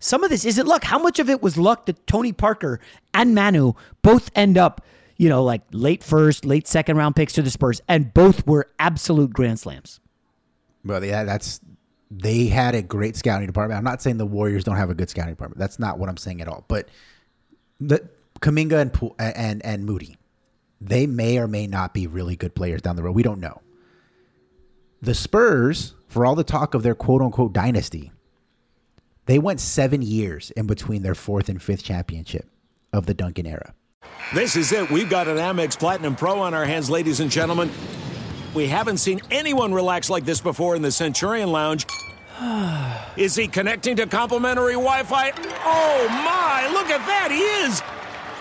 some 0.00 0.24
of 0.24 0.30
this 0.30 0.44
isn't 0.44 0.66
luck. 0.66 0.84
How 0.84 0.98
much 0.98 1.18
of 1.18 1.28
it 1.28 1.42
was 1.42 1.56
luck 1.56 1.86
that 1.86 2.06
Tony 2.06 2.32
Parker 2.32 2.80
and 3.12 3.34
Manu 3.34 3.72
both 4.02 4.30
end 4.34 4.56
up, 4.58 4.84
you 5.16 5.28
know, 5.28 5.42
like 5.42 5.62
late 5.72 6.04
first, 6.04 6.44
late 6.44 6.66
second 6.68 6.96
round 6.96 7.16
picks 7.16 7.32
to 7.34 7.42
the 7.42 7.50
Spurs, 7.50 7.80
and 7.88 8.14
both 8.14 8.46
were 8.46 8.68
absolute 8.78 9.32
grand 9.32 9.58
slams? 9.58 10.00
Well, 10.84 11.04
yeah, 11.04 11.24
that's 11.24 11.60
They 12.10 12.46
had 12.46 12.74
a 12.74 12.82
great 12.82 13.16
scouting 13.16 13.46
department. 13.46 13.76
I'm 13.78 13.84
not 13.84 14.00
saying 14.00 14.18
the 14.18 14.26
Warriors 14.26 14.64
don't 14.64 14.76
have 14.76 14.90
a 14.90 14.94
good 14.94 15.10
scouting 15.10 15.34
department. 15.34 15.58
That's 15.58 15.78
not 15.78 15.98
what 15.98 16.08
I'm 16.08 16.16
saying 16.16 16.40
at 16.40 16.48
all. 16.48 16.64
But 16.68 16.88
the 17.80 18.08
Kuminga 18.40 18.80
and 18.80 19.12
and 19.18 19.64
and 19.64 19.84
Moody, 19.84 20.16
they 20.80 21.06
may 21.06 21.38
or 21.38 21.46
may 21.48 21.66
not 21.66 21.92
be 21.92 22.06
really 22.06 22.36
good 22.36 22.54
players 22.54 22.80
down 22.80 22.96
the 22.96 23.02
road. 23.02 23.16
We 23.16 23.22
don't 23.22 23.40
know. 23.40 23.60
The 25.02 25.14
Spurs, 25.14 25.94
for 26.08 26.24
all 26.24 26.34
the 26.34 26.44
talk 26.44 26.74
of 26.74 26.82
their 26.82 26.94
quote 26.94 27.20
unquote 27.20 27.52
dynasty, 27.52 28.10
they 29.28 29.38
went 29.38 29.60
seven 29.60 30.00
years 30.00 30.50
in 30.52 30.66
between 30.66 31.02
their 31.02 31.14
fourth 31.14 31.50
and 31.50 31.62
fifth 31.62 31.84
championship 31.84 32.48
of 32.94 33.04
the 33.04 33.12
Duncan 33.12 33.46
era. 33.46 33.74
This 34.34 34.56
is 34.56 34.72
it. 34.72 34.90
We've 34.90 35.10
got 35.10 35.28
an 35.28 35.36
Amex 35.36 35.78
Platinum 35.78 36.16
Pro 36.16 36.40
on 36.40 36.54
our 36.54 36.64
hands, 36.64 36.88
ladies 36.88 37.20
and 37.20 37.30
gentlemen. 37.30 37.70
We 38.54 38.66
haven't 38.68 38.96
seen 38.96 39.20
anyone 39.30 39.74
relax 39.74 40.08
like 40.08 40.24
this 40.24 40.40
before 40.40 40.76
in 40.76 40.82
the 40.82 40.90
Centurion 40.90 41.52
Lounge. 41.52 41.86
Is 43.18 43.34
he 43.34 43.48
connecting 43.48 43.96
to 43.96 44.06
complimentary 44.06 44.72
Wi 44.72 45.02
Fi? 45.02 45.32
Oh 45.36 46.08
my, 46.08 46.70
look 46.72 46.88
at 46.88 47.04
that, 47.06 47.28
he 47.30 47.40
is! 47.66 47.82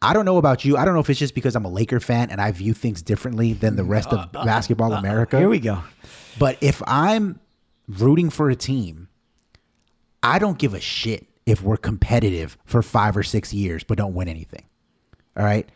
I 0.00 0.12
don't 0.12 0.24
know 0.24 0.36
about 0.36 0.64
you. 0.64 0.76
I 0.76 0.84
don't 0.84 0.94
know 0.94 1.00
if 1.00 1.10
it's 1.10 1.18
just 1.18 1.34
because 1.34 1.56
I'm 1.56 1.64
a 1.64 1.68
Laker 1.70 1.98
fan 2.00 2.30
and 2.30 2.40
I 2.40 2.52
view 2.52 2.72
things 2.72 3.02
differently 3.02 3.52
than 3.52 3.76
the 3.76 3.84
rest 3.84 4.08
of 4.12 4.18
Uh, 4.18 4.26
uh, 4.38 4.44
basketball 4.44 4.92
uh, 4.92 4.98
America. 4.98 5.38
Here 5.38 5.48
we 5.48 5.58
go. 5.58 5.82
But 6.38 6.56
if 6.60 6.82
I'm 6.86 7.40
rooting 7.88 8.30
for 8.30 8.48
a 8.48 8.56
team, 8.56 9.08
I 10.22 10.38
don't 10.38 10.58
give 10.58 10.74
a 10.74 10.80
shit 10.80 11.26
if 11.46 11.62
we're 11.62 11.76
competitive 11.78 12.58
for 12.64 12.82
five 12.82 13.16
or 13.16 13.22
six 13.22 13.52
years 13.52 13.82
but 13.82 13.98
don't 13.98 14.14
win 14.14 14.28
anything. 14.28 14.64
All 15.36 15.44
right. 15.44 15.68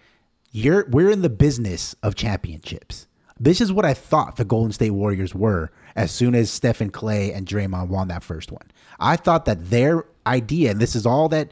You're 0.53 0.87
we're 0.91 1.11
in 1.11 1.23
the 1.23 1.31
business 1.31 1.95
of 2.03 2.14
championships. 2.14 3.07
This 3.41 3.61
is 3.61 3.73
what 3.73 3.85
I 3.85 3.95
thought 3.95 4.37
the 4.37 4.45
Golden 4.45 4.70
State 4.73 4.91
Warriors 4.91 5.35
were 5.35 5.73
as 5.97 6.12
soon 6.12 6.35
as 6.35 6.51
Stephen 6.51 6.91
Klay 6.91 7.35
and 7.35 7.47
Draymond 7.47 7.89
won 7.89 8.09
that 8.09 8.23
first 8.23 8.53
one. 8.53 8.70
I 9.01 9.16
thought 9.16 9.47
that 9.47 9.70
their 9.70 10.05
idea, 10.27 10.70
and 10.70 10.81
this 10.81 10.95
is 10.95 11.07
all 11.07 11.29
that 11.31 11.51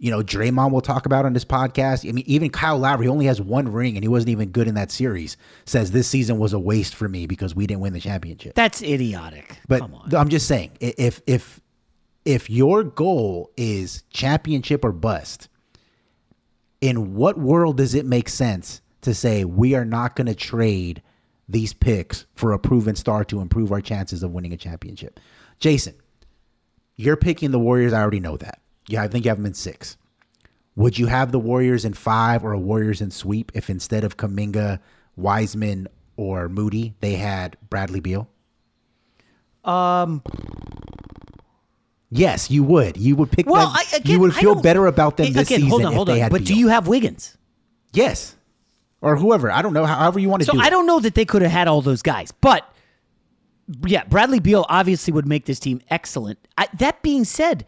you 0.00 0.10
know, 0.10 0.22
Draymond 0.22 0.72
will 0.72 0.80
talk 0.80 1.04
about 1.04 1.26
on 1.26 1.34
this 1.34 1.44
podcast. 1.44 2.08
I 2.08 2.12
mean, 2.12 2.24
even 2.26 2.48
Kyle 2.48 2.78
Lowry 2.78 3.04
he 3.04 3.08
only 3.08 3.26
has 3.26 3.38
one 3.38 3.70
ring 3.70 3.96
and 3.96 4.02
he 4.02 4.08
wasn't 4.08 4.30
even 4.30 4.48
good 4.48 4.66
in 4.66 4.74
that 4.74 4.90
series. 4.90 5.36
Says 5.66 5.90
this 5.90 6.08
season 6.08 6.38
was 6.38 6.54
a 6.54 6.58
waste 6.58 6.94
for 6.94 7.06
me 7.06 7.26
because 7.26 7.54
we 7.54 7.66
didn't 7.66 7.82
win 7.82 7.92
the 7.92 8.00
championship. 8.00 8.54
That's 8.54 8.82
idiotic. 8.82 9.58
But 9.68 9.82
I'm 10.14 10.30
just 10.30 10.48
saying, 10.48 10.72
if 10.80 11.20
if 11.26 11.60
if 12.24 12.48
your 12.48 12.82
goal 12.82 13.50
is 13.58 14.02
championship 14.08 14.86
or 14.86 14.92
bust, 14.92 15.48
in 16.80 17.14
what 17.14 17.38
world 17.38 17.76
does 17.76 17.94
it 17.94 18.06
make 18.06 18.30
sense 18.30 18.80
to 19.02 19.12
say 19.12 19.44
we 19.44 19.74
are 19.74 19.84
not 19.84 20.16
going 20.16 20.28
to 20.28 20.34
trade 20.34 21.02
these 21.46 21.74
picks 21.74 22.24
for 22.36 22.52
a 22.52 22.58
proven 22.58 22.96
star 22.96 23.22
to 23.24 23.40
improve 23.40 23.70
our 23.70 23.82
chances 23.82 24.22
of 24.22 24.32
winning 24.32 24.54
a 24.54 24.56
championship? 24.56 25.20
Jason, 25.58 25.94
you're 26.96 27.18
picking 27.18 27.50
the 27.50 27.58
Warriors. 27.58 27.92
I 27.92 28.00
already 28.00 28.20
know 28.20 28.38
that. 28.38 28.60
Yeah, 28.90 29.02
I 29.02 29.08
think 29.08 29.24
you 29.24 29.28
have 29.30 29.38
them 29.38 29.46
in 29.46 29.54
six. 29.54 29.96
Would 30.76 30.98
you 30.98 31.06
have 31.06 31.32
the 31.32 31.38
Warriors 31.38 31.84
in 31.84 31.94
five 31.94 32.44
or 32.44 32.52
a 32.52 32.58
Warriors 32.58 33.00
in 33.00 33.10
sweep 33.10 33.52
if 33.54 33.70
instead 33.70 34.02
of 34.04 34.16
Kuminga, 34.16 34.80
Wiseman, 35.16 35.88
or 36.16 36.48
Moody, 36.48 36.94
they 37.00 37.14
had 37.14 37.56
Bradley 37.68 38.00
Beal? 38.00 38.28
Um. 39.64 40.22
Yes, 42.12 42.50
you 42.50 42.64
would. 42.64 42.96
You 42.96 43.14
would 43.16 43.30
pick 43.30 43.46
Well, 43.46 43.68
them. 43.68 43.76
I- 43.76 43.96
again, 43.96 44.12
you 44.12 44.18
would 44.20 44.34
feel 44.34 44.60
better 44.60 44.86
about 44.86 45.16
them 45.16 45.32
this 45.32 45.46
again, 45.48 45.60
season 45.60 45.68
hold 45.70 45.82
on, 45.84 45.92
if 45.92 45.96
hold 45.96 46.08
they 46.08 46.14
on. 46.14 46.18
had 46.22 46.32
But 46.32 46.44
do 46.44 46.54
you 46.54 46.66
have 46.68 46.88
Wiggins? 46.88 47.36
Yes, 47.92 48.34
or 49.00 49.16
whoever. 49.16 49.50
I 49.50 49.62
don't 49.62 49.72
know. 49.72 49.84
However 49.86 50.18
you 50.18 50.28
want 50.28 50.40
to 50.42 50.46
So 50.46 50.52
do 50.52 50.58
it. 50.60 50.64
I 50.64 50.70
don't 50.70 50.86
know 50.86 50.98
that 51.00 51.14
they 51.14 51.24
could 51.24 51.42
have 51.42 51.50
had 51.52 51.68
all 51.68 51.82
those 51.82 52.02
guys, 52.02 52.32
but 52.32 52.66
yeah, 53.86 54.04
Bradley 54.04 54.40
Beal 54.40 54.66
obviously 54.68 55.12
would 55.12 55.26
make 55.26 55.44
this 55.46 55.60
team 55.60 55.80
excellent. 55.88 56.38
I, 56.58 56.66
that 56.78 57.00
being 57.02 57.24
said, 57.24 57.64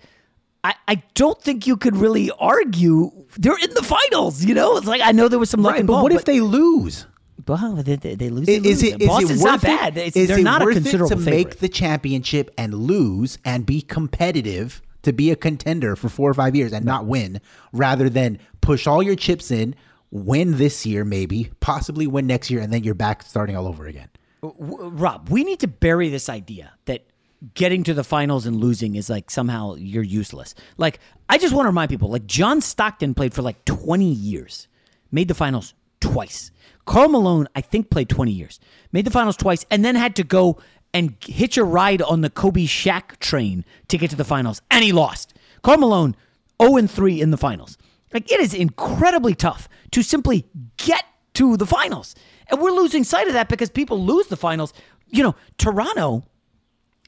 I, 0.64 0.74
I 0.86 1.02
don't 1.14 1.40
think 1.42 1.66
you 1.66 1.76
could 1.76 1.96
really 1.96 2.30
argue 2.38 3.10
they're 3.36 3.58
in 3.58 3.74
the 3.74 3.82
finals. 3.82 4.44
You 4.44 4.54
know, 4.54 4.76
it's 4.76 4.86
like 4.86 5.00
I 5.02 5.12
know 5.12 5.28
there 5.28 5.38
was 5.38 5.50
some 5.50 5.62
luck 5.62 5.74
Right, 5.74 5.86
but 5.86 6.02
what 6.02 6.12
if 6.12 6.24
they 6.24 6.40
lose? 6.40 7.06
Well, 7.48 7.74
they, 7.74 7.96
they, 7.96 8.14
they 8.14 8.28
lose. 8.30 8.46
They 8.46 8.56
Is 8.56 8.64
lose. 8.64 8.82
it 8.84 9.02
is 9.02 9.08
Boston's 9.08 9.30
it 9.40 9.44
worth 9.44 9.44
not 9.44 9.62
bad. 9.62 9.96
It's, 9.96 10.16
Is 10.16 10.28
they're 10.28 10.38
it 10.38 10.42
not 10.44 10.62
a 10.62 10.64
worth 10.66 10.76
it 10.76 10.84
to 10.84 10.98
favorite. 11.08 11.24
make 11.24 11.58
the 11.58 11.68
championship 11.68 12.52
and 12.56 12.72
lose 12.74 13.38
and 13.44 13.66
be 13.66 13.82
competitive 13.82 14.80
to 15.02 15.12
be 15.12 15.32
a 15.32 15.36
contender 15.36 15.96
for 15.96 16.08
four 16.08 16.30
or 16.30 16.34
five 16.34 16.54
years 16.54 16.72
and 16.72 16.84
not 16.84 17.06
win, 17.06 17.40
rather 17.72 18.08
than 18.08 18.38
push 18.60 18.86
all 18.86 19.02
your 19.02 19.16
chips 19.16 19.50
in, 19.50 19.74
win 20.12 20.58
this 20.58 20.86
year 20.86 21.04
maybe, 21.04 21.50
possibly 21.58 22.06
win 22.06 22.28
next 22.28 22.50
year, 22.50 22.60
and 22.60 22.72
then 22.72 22.84
you're 22.84 22.94
back 22.94 23.22
starting 23.22 23.56
all 23.56 23.66
over 23.66 23.86
again. 23.86 24.08
Rob, 24.42 25.28
we 25.28 25.42
need 25.42 25.58
to 25.60 25.66
bury 25.68 26.08
this 26.08 26.28
idea 26.28 26.72
that 26.84 27.06
getting 27.54 27.82
to 27.84 27.94
the 27.94 28.04
finals 28.04 28.46
and 28.46 28.56
losing 28.56 28.94
is 28.94 29.10
like 29.10 29.30
somehow 29.30 29.74
you're 29.74 30.02
useless. 30.02 30.54
Like, 30.76 31.00
I 31.28 31.38
just 31.38 31.54
want 31.54 31.64
to 31.64 31.70
remind 31.70 31.90
people 31.90 32.10
like, 32.10 32.26
John 32.26 32.60
Stockton 32.60 33.14
played 33.14 33.34
for 33.34 33.42
like 33.42 33.64
20 33.64 34.04
years, 34.04 34.68
made 35.10 35.28
the 35.28 35.34
finals 35.34 35.74
twice. 36.00 36.50
Karl 36.84 37.08
Malone, 37.08 37.48
I 37.54 37.60
think, 37.60 37.90
played 37.90 38.08
20 38.08 38.32
years, 38.32 38.60
made 38.92 39.04
the 39.04 39.10
finals 39.10 39.36
twice, 39.36 39.64
and 39.70 39.84
then 39.84 39.94
had 39.94 40.16
to 40.16 40.24
go 40.24 40.58
and 40.94 41.16
hitch 41.24 41.56
a 41.56 41.64
ride 41.64 42.02
on 42.02 42.20
the 42.20 42.30
Kobe 42.30 42.64
Shaq 42.64 43.18
train 43.18 43.64
to 43.88 43.98
get 43.98 44.10
to 44.10 44.16
the 44.16 44.24
finals, 44.24 44.60
and 44.70 44.84
he 44.84 44.92
lost. 44.92 45.34
Karl 45.62 45.78
Malone, 45.78 46.16
0 46.60 46.86
3 46.86 47.20
in 47.20 47.30
the 47.30 47.36
finals. 47.36 47.78
Like, 48.12 48.30
it 48.30 48.40
is 48.40 48.52
incredibly 48.52 49.34
tough 49.34 49.68
to 49.92 50.02
simply 50.02 50.46
get 50.76 51.04
to 51.34 51.56
the 51.56 51.66
finals. 51.66 52.14
And 52.48 52.60
we're 52.60 52.72
losing 52.72 53.04
sight 53.04 53.26
of 53.26 53.32
that 53.32 53.48
because 53.48 53.70
people 53.70 54.04
lose 54.04 54.26
the 54.26 54.36
finals. 54.36 54.74
You 55.08 55.22
know, 55.22 55.34
Toronto, 55.56 56.24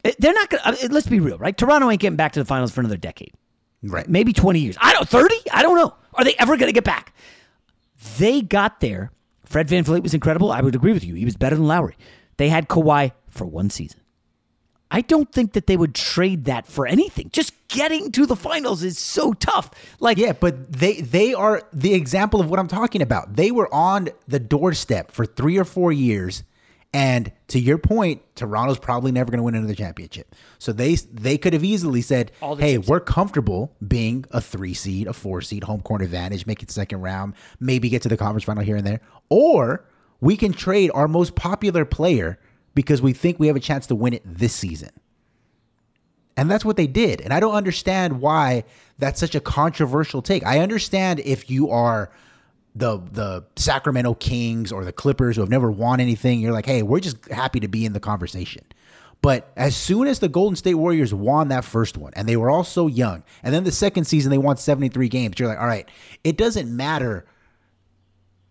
Eh, 0.05 0.12
they're 0.18 0.34
not 0.34 0.50
going 0.50 0.62
to, 0.62 0.68
uh, 0.68 0.76
eh, 0.82 0.88
let's 0.90 1.07
be 1.07 1.20
real, 1.20 1.38
right? 1.38 1.57
Toronto 1.57 1.90
ain't 1.90 2.00
getting 2.00 2.16
back 2.16 2.32
to 2.32 2.40
the 2.40 2.44
finals 2.44 2.70
for 2.72 2.80
another 2.80 2.96
decade. 2.96 3.32
Right. 3.82 4.09
Maybe 4.09 4.32
20 4.32 4.61
years. 4.61 4.76
I 4.80 4.92
don't, 4.92 5.09
30? 5.09 5.34
I 5.52 5.62
don't 5.62 5.76
know. 5.76 5.94
Are 6.14 6.24
they 6.24 6.34
ever 6.38 6.57
going 6.57 6.68
to 6.68 6.72
get 6.72 6.84
back? 6.84 7.14
They 8.18 8.40
got 8.42 8.80
there. 8.80 9.11
Fred 9.44 9.68
VanVleet 9.68 10.02
was 10.02 10.14
incredible. 10.14 10.52
I 10.52 10.61
would 10.61 10.74
agree 10.74 10.92
with 10.92 11.05
you. 11.05 11.14
He 11.14 11.24
was 11.24 11.36
better 11.36 11.57
than 11.57 11.66
Lowry. 11.66 11.96
They 12.36 12.48
had 12.48 12.68
Kawhi 12.68 13.12
for 13.28 13.44
one 13.44 13.70
season. 13.70 14.00
I 14.90 15.00
don't 15.00 15.30
think 15.32 15.55
that 15.55 15.66
they 15.66 15.76
would 15.76 15.94
trade 15.94 16.44
that 16.44 16.66
for 16.66 16.86
anything. 16.86 17.30
Just 17.32 17.52
getting 17.68 18.12
to 18.12 18.26
the 18.26 18.36
finals 18.36 18.82
is 18.82 18.98
so 18.98 19.32
tough. 19.32 19.70
Like 19.98 20.18
Yeah, 20.18 20.32
but 20.32 20.72
they 20.72 21.00
they 21.00 21.34
are 21.34 21.62
the 21.72 21.94
example 21.94 22.40
of 22.40 22.48
what 22.48 22.61
I'm 22.61 22.68
talking 22.68 23.02
about. 23.02 23.34
They 23.34 23.50
were 23.50 23.72
on 23.74 24.11
the 24.28 24.38
doorstep 24.38 25.11
for 25.11 25.26
three 25.26 25.59
or 25.59 25.64
four 25.64 25.90
years, 25.90 26.44
and 26.95 27.32
to 27.49 27.59
your 27.59 27.76
point, 27.76 28.22
Toronto's 28.36 28.78
probably 28.78 29.11
never 29.11 29.28
going 29.28 29.38
to 29.38 29.42
win 29.42 29.57
another 29.57 29.74
championship. 29.74 30.32
So 30.61 30.72
they 30.72 30.95
they 30.95 31.36
could 31.36 31.53
have 31.53 31.64
easily 31.64 32.01
said, 32.01 32.30
"Hey, 32.61 32.78
we're 32.78 33.01
comfortable 33.01 33.74
being 33.86 34.24
a 34.30 34.40
three 34.40 34.74
seed, 34.74 35.09
a 35.09 35.12
four 35.12 35.42
seed, 35.42 35.64
home 35.64 35.80
court 35.82 36.03
advantage, 36.03 36.47
make 36.47 36.62
it 36.62 36.70
second 36.70 37.01
round, 37.01 37.34
maybe 37.59 37.88
get 37.88 38.03
to 38.03 38.09
the 38.09 38.16
conference 38.16 38.45
final 38.45 38.62
here 38.62 38.76
and 38.76 38.86
there, 38.86 39.01
or 39.28 39.84
we 40.20 40.36
can 40.36 40.53
trade 40.53 40.92
our 40.95 41.09
most 41.09 41.34
popular 41.34 41.84
player 41.84 42.38
because 42.76 43.03
we 43.03 43.12
think 43.12 43.40
we 43.40 43.49
have 43.49 43.57
a 43.57 43.61
chance 43.61 43.88
to 43.88 43.97
win 43.97 44.14
it 44.14 44.22
this 44.24 44.55
season." 44.55 44.90
And 46.36 46.49
that's 46.49 46.64
what 46.64 46.76
they 46.76 46.86
did. 46.86 47.20
And 47.20 47.32
I 47.32 47.40
don't 47.40 47.55
understand 47.55 48.20
why 48.20 48.64
that's 48.99 49.18
such 49.18 49.34
a 49.34 49.40
controversial 49.40 50.22
take. 50.22 50.47
I 50.47 50.61
understand 50.61 51.20
if 51.20 51.51
you 51.51 51.70
are 51.70 52.11
the 52.74 52.98
the 53.12 53.44
Sacramento 53.56 54.14
Kings 54.14 54.72
or 54.72 54.84
the 54.84 54.92
Clippers 54.92 55.36
who 55.36 55.42
have 55.42 55.50
never 55.50 55.70
won 55.70 56.00
anything, 56.00 56.40
you're 56.40 56.52
like, 56.52 56.66
"Hey, 56.66 56.82
we're 56.82 57.00
just 57.00 57.28
happy 57.28 57.60
to 57.60 57.68
be 57.68 57.84
in 57.84 57.92
the 57.92 58.00
conversation." 58.00 58.64
But 59.22 59.52
as 59.56 59.74
soon 59.74 60.06
as 60.06 60.18
the 60.18 60.28
Golden 60.28 60.54
State 60.54 60.74
Warriors 60.74 61.14
won 61.14 61.48
that 61.48 61.64
first 61.64 61.96
one, 61.96 62.12
and 62.14 62.28
they 62.28 62.36
were 62.36 62.50
all 62.50 62.64
so 62.64 62.88
young, 62.88 63.22
and 63.42 63.54
then 63.54 63.64
the 63.64 63.72
second 63.72 64.04
season 64.04 64.30
they 64.30 64.38
won 64.38 64.58
73 64.58 65.08
games, 65.08 65.38
you're 65.38 65.48
like, 65.48 65.60
"All 65.60 65.66
right, 65.66 65.88
it 66.24 66.36
doesn't 66.36 66.74
matter 66.74 67.24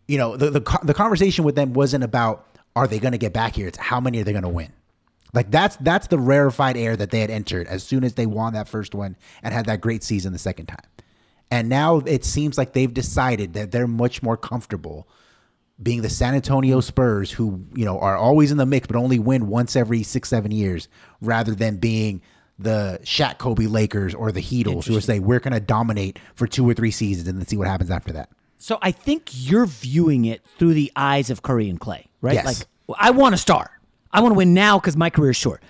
you 0.07 0.17
know, 0.17 0.36
the, 0.36 0.49
the 0.49 0.80
the 0.84 0.93
conversation 0.93 1.43
with 1.43 1.55
them 1.55 1.74
wasn't 1.74 2.03
about 2.03 2.47
are 2.76 2.88
they 2.88 2.99
going 2.99 3.11
to 3.11 3.17
get 3.17 3.34
back 3.34 3.55
here. 3.55 3.67
It's 3.67 3.78
how 3.78 3.99
many 3.99 4.19
are 4.19 4.24
they 4.24 4.32
going 4.32 4.43
to 4.43 4.49
win. 4.49 4.71
Like 5.34 5.49
that's 5.49 5.76
that's 5.78 6.07
the 6.07 6.19
rarefied 6.19 6.78
air 6.78 6.95
that 6.95 7.09
they 7.09 7.19
had 7.19 7.32
entered 7.32 7.67
as 7.67 7.84
soon 7.84 8.03
as 8.03 8.13
they 8.13 8.26
won 8.26 8.53
that 8.53 8.67
first 8.67 8.93
one 8.93 9.15
and 9.41 9.53
had 9.53 9.65
that 9.65 9.82
great 9.82 10.03
season 10.03 10.34
the 10.34 10.39
second 10.39 10.67
time. 10.67 10.86
And 11.52 11.70
now 11.70 12.00
it 12.00 12.26
seems 12.26 12.58
like 12.58 12.74
they've 12.74 12.94
decided 12.94 13.54
that 13.54 13.72
they're 13.72 13.88
much 13.88 14.24
more 14.24 14.38
comfortable 14.38 15.08
being 15.82 16.02
the 16.02 16.10
San 16.10 16.36
Antonio 16.36 16.80
Spurs 16.80 17.32
who, 17.32 17.66
you 17.76 17.86
know, 17.86 18.00
are 18.00 18.16
always 18.16 18.52
in 18.52 18.58
the 18.58 18.66
mix 18.66 18.88
but 18.88 18.96
only 18.96 19.20
win 19.20 19.48
once 19.48 19.76
every 19.76 20.04
6 20.04 20.28
7 20.28 20.52
years 20.52 20.88
rather 21.22 21.54
than 21.54 21.78
being 21.78 22.22
the 22.60 23.00
Shaq 23.04 23.38
Kobe 23.38 23.66
Lakers 23.66 24.14
or 24.14 24.32
the 24.32 24.41
Heatles 24.41 24.86
who 24.86 24.94
will 24.94 25.02
say 25.02 25.20
we're 25.20 25.39
going 25.39 25.54
to 25.54 25.60
dominate 25.60 26.20
for 26.36 26.48
two 26.48 26.68
or 26.68 26.74
three 26.74 26.91
seasons 26.91 27.28
and 27.28 27.39
then 27.39 27.48
see 27.48 27.58
what 27.58 27.68
happens 27.68 27.89
after 27.89 28.14
that. 28.14 28.30
So 28.58 28.78
I 28.82 28.91
think 28.91 29.30
you're 29.34 29.66
viewing 29.66 30.26
it 30.26 30.41
through 30.58 30.74
the 30.74 30.91
eyes 30.96 31.30
of 31.30 31.41
Curry 31.41 31.70
and 31.70 31.80
Klay, 31.80 32.06
right? 32.22 32.36
Yes. 32.36 32.46
Like 32.46 32.98
I 33.00 33.12
want 33.12 33.36
a 33.36 33.38
star. 33.38 33.80
I 34.12 34.22
want 34.22 34.34
to 34.34 34.38
win 34.38 34.54
now 34.54 34.80
because 34.80 34.96
my 34.96 35.10
career 35.10 35.32
is 35.32 35.38
short. 35.38 35.62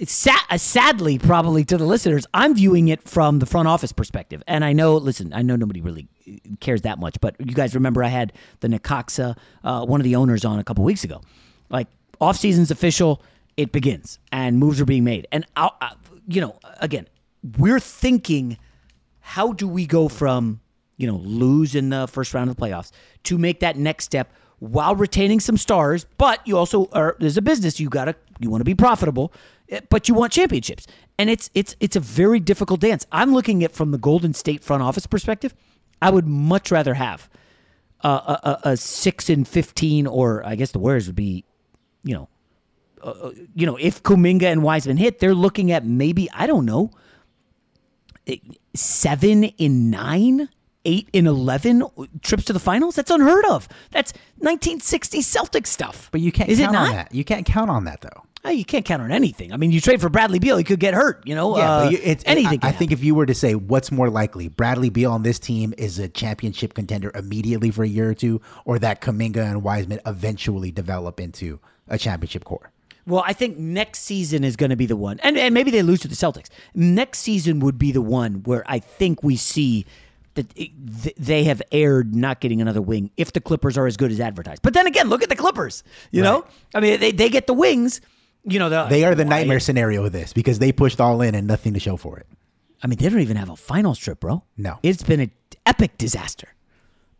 Uh, 0.00 0.56
sadly, 0.56 1.18
probably 1.18 1.64
to 1.64 1.76
the 1.76 1.84
listeners, 1.84 2.26
I'm 2.32 2.54
viewing 2.54 2.88
it 2.88 3.08
from 3.08 3.40
the 3.40 3.46
front 3.46 3.66
office 3.68 3.92
perspective. 3.92 4.42
And 4.46 4.64
I 4.64 4.72
know, 4.72 4.96
listen, 4.96 5.32
I 5.32 5.42
know 5.42 5.56
nobody 5.56 5.80
really 5.80 6.08
uh, 6.28 6.32
cares 6.60 6.82
that 6.82 6.98
much, 6.98 7.20
but 7.20 7.34
you 7.40 7.54
guys 7.54 7.74
remember 7.74 8.04
I 8.04 8.08
had 8.08 8.32
the 8.60 8.68
Necaxa, 8.68 9.36
uh, 9.64 9.84
one 9.86 10.00
of 10.00 10.04
the 10.04 10.16
owners, 10.16 10.44
on 10.44 10.58
a 10.58 10.64
couple 10.64 10.84
weeks 10.84 11.04
ago. 11.04 11.20
Like 11.68 11.88
off 12.20 12.36
season's 12.36 12.70
official, 12.70 13.22
it 13.56 13.72
begins, 13.72 14.18
and 14.30 14.58
moves 14.58 14.80
are 14.80 14.84
being 14.84 15.04
made. 15.04 15.26
And 15.32 15.44
I, 15.56 15.70
I, 15.80 15.92
you 16.28 16.40
know, 16.40 16.58
again, 16.80 17.06
we're 17.58 17.80
thinking, 17.80 18.56
how 19.20 19.52
do 19.52 19.66
we 19.66 19.86
go 19.86 20.08
from 20.08 20.60
you 20.96 21.06
know 21.06 21.16
lose 21.16 21.74
in 21.74 21.90
the 21.90 22.06
first 22.08 22.34
round 22.34 22.50
of 22.50 22.56
the 22.56 22.62
playoffs 22.62 22.90
to 23.24 23.38
make 23.38 23.60
that 23.60 23.76
next 23.76 24.04
step 24.04 24.32
while 24.60 24.94
retaining 24.94 25.40
some 25.40 25.56
stars? 25.56 26.06
But 26.18 26.46
you 26.46 26.56
also 26.56 26.88
are 26.92 27.16
there's 27.18 27.36
a 27.36 27.42
business 27.42 27.80
you 27.80 27.88
gotta 27.88 28.14
you 28.40 28.48
want 28.50 28.60
to 28.60 28.64
be 28.64 28.74
profitable, 28.74 29.32
but 29.90 30.08
you 30.08 30.14
want 30.14 30.32
championships, 30.32 30.86
and 31.18 31.28
it's 31.30 31.50
it's 31.54 31.76
it's 31.80 31.96
a 31.96 32.00
very 32.00 32.40
difficult 32.40 32.80
dance. 32.80 33.06
I'm 33.12 33.32
looking 33.34 33.62
at 33.64 33.72
from 33.72 33.90
the 33.90 33.98
Golden 33.98 34.34
State 34.34 34.62
front 34.64 34.82
office 34.82 35.06
perspective. 35.06 35.54
I 36.00 36.10
would 36.10 36.26
much 36.26 36.70
rather 36.70 36.94
have 36.94 37.28
uh, 38.02 38.36
a, 38.42 38.48
a, 38.48 38.70
a 38.72 38.76
six 38.76 39.28
and 39.28 39.46
fifteen, 39.46 40.06
or 40.06 40.44
I 40.46 40.54
guess 40.54 40.70
the 40.72 40.78
Warriors 40.78 41.06
would 41.06 41.16
be, 41.16 41.44
you 42.04 42.14
know, 42.14 42.28
uh, 43.02 43.30
you 43.54 43.66
know, 43.66 43.76
if 43.76 44.02
Kuminga 44.02 44.44
and 44.44 44.62
Wiseman 44.62 44.96
hit, 44.96 45.18
they're 45.18 45.34
looking 45.34 45.72
at 45.72 45.84
maybe 45.84 46.30
I 46.32 46.46
don't 46.46 46.64
know, 46.64 46.90
eh, 48.26 48.36
seven 48.74 49.44
in 49.44 49.90
nine, 49.90 50.48
eight 50.84 51.08
in 51.12 51.26
eleven 51.26 51.82
trips 52.22 52.44
to 52.44 52.52
the 52.52 52.60
finals. 52.60 52.94
That's 52.94 53.10
unheard 53.10 53.44
of. 53.46 53.68
That's 53.90 54.12
1960 54.38 55.20
Celtic 55.22 55.66
stuff. 55.66 56.08
But 56.12 56.20
you 56.20 56.30
can't 56.32 56.48
Is 56.48 56.58
count 56.60 56.74
it 56.74 56.78
on 56.78 56.86
not? 56.86 56.92
that. 56.94 57.14
You 57.14 57.24
can't 57.24 57.44
count 57.44 57.70
on 57.70 57.84
that 57.84 58.00
though. 58.02 58.22
Oh, 58.44 58.50
you 58.50 58.64
can't 58.64 58.84
count 58.84 59.02
on 59.02 59.10
anything. 59.10 59.52
I 59.52 59.56
mean, 59.56 59.72
you 59.72 59.80
trade 59.80 60.00
for 60.00 60.08
Bradley 60.08 60.38
Beal, 60.38 60.56
he 60.56 60.64
could 60.64 60.78
get 60.78 60.94
hurt. 60.94 61.26
You 61.26 61.34
know, 61.34 61.58
Yeah, 61.58 61.72
uh, 61.72 61.90
it's 61.92 62.22
anything. 62.26 62.60
I, 62.62 62.68
I 62.68 62.72
think 62.72 62.92
if 62.92 63.02
you 63.02 63.14
were 63.14 63.26
to 63.26 63.34
say 63.34 63.54
what's 63.54 63.90
more 63.90 64.10
likely, 64.10 64.48
Bradley 64.48 64.90
Beal 64.90 65.10
on 65.10 65.22
this 65.22 65.38
team 65.38 65.74
is 65.76 65.98
a 65.98 66.08
championship 66.08 66.74
contender 66.74 67.10
immediately 67.14 67.70
for 67.70 67.82
a 67.82 67.88
year 67.88 68.10
or 68.10 68.14
two, 68.14 68.40
or 68.64 68.78
that 68.78 69.00
Kuminga 69.00 69.38
and 69.38 69.62
Wiseman 69.62 70.00
eventually 70.06 70.70
develop 70.70 71.18
into 71.20 71.58
a 71.88 71.98
championship 71.98 72.44
core. 72.44 72.70
Well, 73.06 73.24
I 73.26 73.32
think 73.32 73.58
next 73.58 74.00
season 74.00 74.44
is 74.44 74.54
going 74.54 74.70
to 74.70 74.76
be 74.76 74.86
the 74.86 74.96
one, 74.96 75.18
and, 75.20 75.38
and 75.38 75.54
maybe 75.54 75.70
they 75.70 75.82
lose 75.82 76.00
to 76.00 76.08
the 76.08 76.14
Celtics. 76.14 76.48
Next 76.74 77.20
season 77.20 77.58
would 77.60 77.78
be 77.78 77.90
the 77.90 78.02
one 78.02 78.42
where 78.44 78.62
I 78.66 78.78
think 78.78 79.22
we 79.22 79.36
see 79.36 79.86
that 80.34 80.54
they 81.16 81.44
have 81.44 81.60
aired 81.72 82.14
not 82.14 82.40
getting 82.40 82.60
another 82.60 82.82
wing 82.82 83.10
if 83.16 83.32
the 83.32 83.40
Clippers 83.40 83.76
are 83.76 83.86
as 83.86 83.96
good 83.96 84.12
as 84.12 84.20
advertised. 84.20 84.62
But 84.62 84.74
then 84.74 84.86
again, 84.86 85.08
look 85.08 85.22
at 85.22 85.30
the 85.30 85.36
Clippers. 85.36 85.82
You 86.12 86.22
know, 86.22 86.44
I 86.74 86.80
mean, 86.80 87.00
they, 87.00 87.10
they 87.10 87.28
get 87.28 87.46
the 87.46 87.54
wings. 87.54 88.00
You 88.50 88.58
know, 88.58 88.68
the, 88.68 88.84
They 88.84 89.04
are 89.04 89.14
the 89.14 89.24
nightmare 89.24 89.60
scenario 89.60 90.04
of 90.04 90.12
this 90.12 90.32
because 90.32 90.58
they 90.58 90.72
pushed 90.72 91.00
all 91.00 91.20
in 91.22 91.34
and 91.34 91.46
nothing 91.46 91.74
to 91.74 91.80
show 91.80 91.96
for 91.96 92.18
it. 92.18 92.26
I 92.82 92.86
mean, 92.86 92.98
they 92.98 93.08
don't 93.08 93.20
even 93.20 93.36
have 93.36 93.50
a 93.50 93.56
finals 93.56 93.98
trip, 93.98 94.20
bro. 94.20 94.44
No. 94.56 94.78
It's 94.82 95.02
been 95.02 95.20
an 95.20 95.30
epic 95.66 95.98
disaster. 95.98 96.48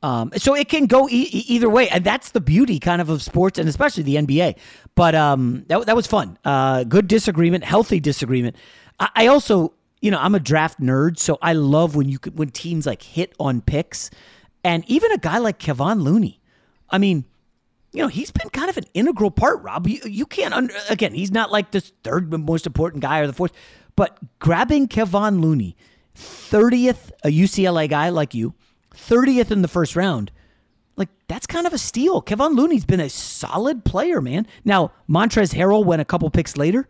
Um, 0.02 0.30
so 0.36 0.54
it 0.54 0.68
can 0.68 0.86
go 0.86 1.08
e- 1.08 1.28
e- 1.32 1.44
either 1.48 1.68
way, 1.68 1.88
and 1.88 2.04
that's 2.04 2.30
the 2.30 2.40
beauty 2.40 2.78
kind 2.78 3.00
of 3.00 3.08
of 3.10 3.20
sports, 3.20 3.58
and 3.58 3.68
especially 3.68 4.04
the 4.04 4.14
NBA. 4.14 4.56
But 4.94 5.16
um, 5.16 5.64
that 5.66 5.86
that 5.86 5.96
was 5.96 6.06
fun. 6.06 6.38
Uh, 6.44 6.84
good 6.84 7.08
disagreement, 7.08 7.64
healthy 7.64 7.98
disagreement. 7.98 8.54
I, 9.00 9.08
I 9.16 9.26
also, 9.26 9.74
you 10.00 10.12
know, 10.12 10.18
I'm 10.20 10.36
a 10.36 10.40
draft 10.40 10.80
nerd, 10.80 11.18
so 11.18 11.36
I 11.42 11.54
love 11.54 11.96
when 11.96 12.08
you 12.08 12.20
could, 12.20 12.38
when 12.38 12.50
teams 12.50 12.86
like 12.86 13.02
hit 13.02 13.34
on 13.40 13.60
picks, 13.60 14.10
and 14.62 14.84
even 14.86 15.10
a 15.10 15.18
guy 15.18 15.38
like 15.38 15.58
Kevon 15.58 16.02
Looney. 16.02 16.40
I 16.90 16.98
mean, 16.98 17.24
you 17.92 18.02
know, 18.02 18.08
he's 18.08 18.30
been 18.30 18.50
kind 18.50 18.68
of 18.68 18.76
an 18.76 18.84
integral 18.94 19.30
part, 19.30 19.62
Rob. 19.62 19.86
You, 19.86 20.00
you 20.04 20.26
can't, 20.26 20.52
under, 20.54 20.74
again, 20.90 21.14
he's 21.14 21.30
not 21.30 21.50
like 21.50 21.70
the 21.70 21.80
third 21.80 22.30
most 22.32 22.66
important 22.66 23.02
guy 23.02 23.20
or 23.20 23.26
the 23.26 23.32
fourth, 23.32 23.52
but 23.96 24.18
grabbing 24.38 24.88
Kevon 24.88 25.40
Looney, 25.40 25.76
30th, 26.16 27.10
a 27.24 27.28
UCLA 27.28 27.88
guy 27.88 28.08
like 28.10 28.34
you, 28.34 28.54
30th 28.94 29.50
in 29.50 29.62
the 29.62 29.68
first 29.68 29.96
round, 29.96 30.30
like 30.96 31.08
that's 31.28 31.46
kind 31.46 31.66
of 31.66 31.72
a 31.72 31.78
steal. 31.78 32.20
Kevon 32.22 32.56
Looney's 32.56 32.84
been 32.84 33.00
a 33.00 33.08
solid 33.08 33.84
player, 33.84 34.20
man. 34.20 34.46
Now, 34.64 34.92
Montrezl 35.08 35.54
Harrell 35.54 35.84
went 35.84 36.02
a 36.02 36.04
couple 36.04 36.28
picks 36.30 36.56
later, 36.56 36.88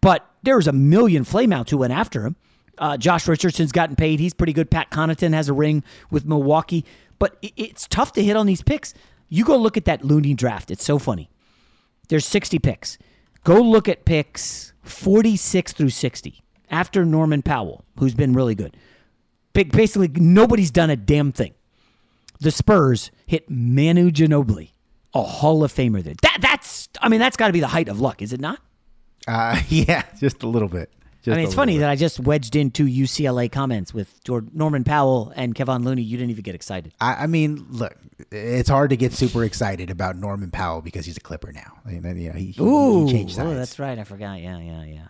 but 0.00 0.28
there's 0.42 0.66
a 0.68 0.72
million 0.72 1.24
flameouts 1.24 1.70
who 1.70 1.78
went 1.78 1.92
after 1.92 2.24
him. 2.24 2.36
Uh, 2.78 2.96
Josh 2.96 3.26
Richardson's 3.26 3.72
gotten 3.72 3.96
paid. 3.96 4.20
He's 4.20 4.34
pretty 4.34 4.52
good. 4.52 4.70
Pat 4.70 4.90
Connaughton 4.90 5.34
has 5.34 5.48
a 5.48 5.52
ring 5.52 5.82
with 6.12 6.24
Milwaukee, 6.24 6.84
but 7.18 7.36
it- 7.42 7.52
it's 7.56 7.88
tough 7.88 8.12
to 8.12 8.22
hit 8.22 8.36
on 8.36 8.46
these 8.46 8.62
picks. 8.62 8.94
You 9.28 9.44
go 9.44 9.56
look 9.56 9.76
at 9.76 9.84
that 9.84 10.04
Looney 10.04 10.34
draft. 10.34 10.70
It's 10.70 10.84
so 10.84 10.98
funny. 10.98 11.30
There's 12.08 12.26
60 12.26 12.58
picks. 12.58 12.98
Go 13.44 13.60
look 13.60 13.88
at 13.88 14.04
picks 14.04 14.72
46 14.82 15.72
through 15.72 15.90
60 15.90 16.42
after 16.70 17.04
Norman 17.04 17.42
Powell, 17.42 17.84
who's 17.98 18.14
been 18.14 18.32
really 18.32 18.54
good. 18.54 18.76
Basically, 19.52 20.08
nobody's 20.14 20.70
done 20.70 20.90
a 20.90 20.96
damn 20.96 21.32
thing. 21.32 21.54
The 22.40 22.50
Spurs 22.50 23.10
hit 23.26 23.50
Manu 23.50 24.10
Ginobili, 24.10 24.70
a 25.14 25.22
Hall 25.22 25.64
of 25.64 25.72
Famer 25.72 26.02
there. 26.02 26.14
That 26.22 26.38
that's 26.40 26.88
I 27.02 27.08
mean 27.08 27.18
that's 27.18 27.36
got 27.36 27.48
to 27.48 27.52
be 27.52 27.60
the 27.60 27.66
height 27.66 27.88
of 27.88 28.00
luck, 28.00 28.22
is 28.22 28.32
it 28.32 28.40
not? 28.40 28.60
Uh, 29.26 29.60
yeah, 29.68 30.04
just 30.20 30.44
a 30.44 30.48
little 30.48 30.68
bit. 30.68 30.90
I 31.32 31.36
mean, 31.36 31.44
it's 31.44 31.54
funny 31.54 31.74
bit. 31.74 31.80
that 31.80 31.90
I 31.90 31.96
just 31.96 32.20
wedged 32.20 32.56
in 32.56 32.70
two 32.70 32.86
UCLA 32.86 33.50
comments 33.50 33.92
with 33.92 34.22
Jord- 34.24 34.54
Norman 34.54 34.84
Powell 34.84 35.32
and 35.36 35.54
Kevon 35.54 35.84
Looney. 35.84 36.02
You 36.02 36.16
didn't 36.16 36.30
even 36.30 36.42
get 36.42 36.54
excited. 36.54 36.92
I, 37.00 37.24
I 37.24 37.26
mean, 37.26 37.66
look, 37.70 37.96
it's 38.30 38.68
hard 38.68 38.90
to 38.90 38.96
get 38.96 39.12
super 39.12 39.44
excited 39.44 39.90
about 39.90 40.16
Norman 40.16 40.50
Powell 40.50 40.82
because 40.82 41.06
he's 41.06 41.16
a 41.16 41.20
Clipper 41.20 41.52
now. 41.52 41.78
I 41.86 41.90
mean, 41.90 42.20
you 42.20 42.32
know, 42.32 42.38
he, 42.38 42.54
Ooh, 42.60 43.06
he 43.06 43.12
changed 43.12 43.38
oh, 43.38 43.54
that's 43.54 43.78
right. 43.78 43.98
I 43.98 44.04
forgot. 44.04 44.40
Yeah, 44.40 44.58
yeah, 44.58 44.84
yeah. 44.84 45.06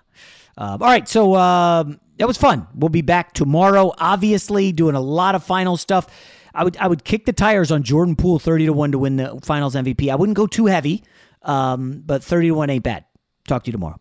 Um, 0.56 0.82
all 0.82 0.88
right, 0.88 1.08
so 1.08 1.36
um, 1.36 2.00
that 2.16 2.26
was 2.26 2.36
fun. 2.36 2.66
We'll 2.74 2.88
be 2.88 3.02
back 3.02 3.32
tomorrow. 3.32 3.92
Obviously, 3.96 4.72
doing 4.72 4.96
a 4.96 5.00
lot 5.00 5.36
of 5.36 5.44
final 5.44 5.76
stuff. 5.76 6.08
I 6.52 6.64
would 6.64 6.76
I 6.78 6.88
would 6.88 7.04
kick 7.04 7.26
the 7.26 7.32
tires 7.32 7.70
on 7.70 7.84
Jordan 7.84 8.16
Poole 8.16 8.40
thirty 8.40 8.66
to 8.66 8.72
one 8.72 8.90
to 8.90 8.98
win 8.98 9.16
the 9.16 9.38
Finals 9.42 9.76
MVP. 9.76 10.10
I 10.10 10.16
wouldn't 10.16 10.36
go 10.36 10.48
too 10.48 10.66
heavy, 10.66 11.04
um, 11.42 12.02
but 12.04 12.24
thirty 12.24 12.48
to 12.48 12.54
one 12.54 12.70
ain't 12.70 12.82
bad. 12.82 13.04
Talk 13.46 13.62
to 13.64 13.68
you 13.68 13.72
tomorrow. 13.72 14.00